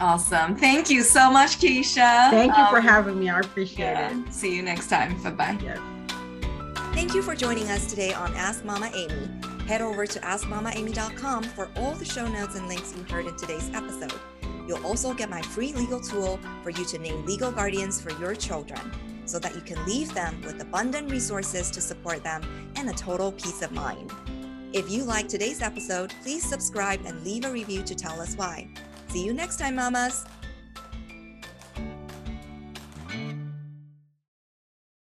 Awesome. 0.00 0.56
Thank 0.56 0.90
you 0.90 1.02
so 1.02 1.30
much, 1.30 1.58
Keisha. 1.58 2.30
Thank 2.30 2.56
you 2.56 2.62
um, 2.62 2.70
for 2.70 2.80
having 2.80 3.18
me. 3.18 3.30
I 3.30 3.40
appreciate 3.40 3.86
yeah. 3.86 4.18
it. 4.18 4.32
See 4.32 4.54
you 4.54 4.62
next 4.62 4.88
time. 4.88 5.20
Bye 5.22 5.30
bye. 5.30 5.58
Yes. 5.62 5.78
Thank 6.92 7.14
you 7.14 7.22
for 7.22 7.36
joining 7.36 7.68
us 7.68 7.86
today 7.86 8.12
on 8.12 8.34
Ask 8.34 8.64
Mama 8.64 8.90
Amy. 8.94 9.30
Head 9.66 9.82
over 9.82 10.06
to 10.06 10.18
askmamaamy.com 10.20 11.44
for 11.44 11.68
all 11.76 11.94
the 11.94 12.04
show 12.04 12.26
notes 12.26 12.56
and 12.56 12.66
links 12.68 12.94
you 12.96 13.04
heard 13.04 13.26
in 13.26 13.36
today's 13.36 13.70
episode. 13.74 14.14
You'll 14.68 14.86
also 14.86 15.14
get 15.14 15.30
my 15.30 15.40
free 15.40 15.72
legal 15.72 15.98
tool 15.98 16.38
for 16.62 16.68
you 16.68 16.84
to 16.84 16.98
name 16.98 17.24
legal 17.24 17.50
guardians 17.50 18.00
for 18.00 18.10
your 18.20 18.34
children 18.34 18.78
so 19.24 19.38
that 19.38 19.54
you 19.54 19.62
can 19.62 19.82
leave 19.86 20.12
them 20.12 20.40
with 20.42 20.60
abundant 20.60 21.10
resources 21.10 21.70
to 21.70 21.80
support 21.80 22.22
them 22.22 22.42
and 22.76 22.90
a 22.90 22.92
total 22.92 23.32
peace 23.32 23.62
of 23.62 23.72
mind. 23.72 24.12
If 24.74 24.90
you 24.90 25.04
like 25.04 25.26
today's 25.26 25.62
episode, 25.62 26.12
please 26.22 26.44
subscribe 26.44 27.00
and 27.06 27.24
leave 27.24 27.46
a 27.46 27.50
review 27.50 27.82
to 27.82 27.94
tell 27.94 28.20
us 28.20 28.34
why. 28.36 28.68
See 29.08 29.24
you 29.24 29.32
next 29.32 29.56
time, 29.56 29.76
mamas! 29.76 30.26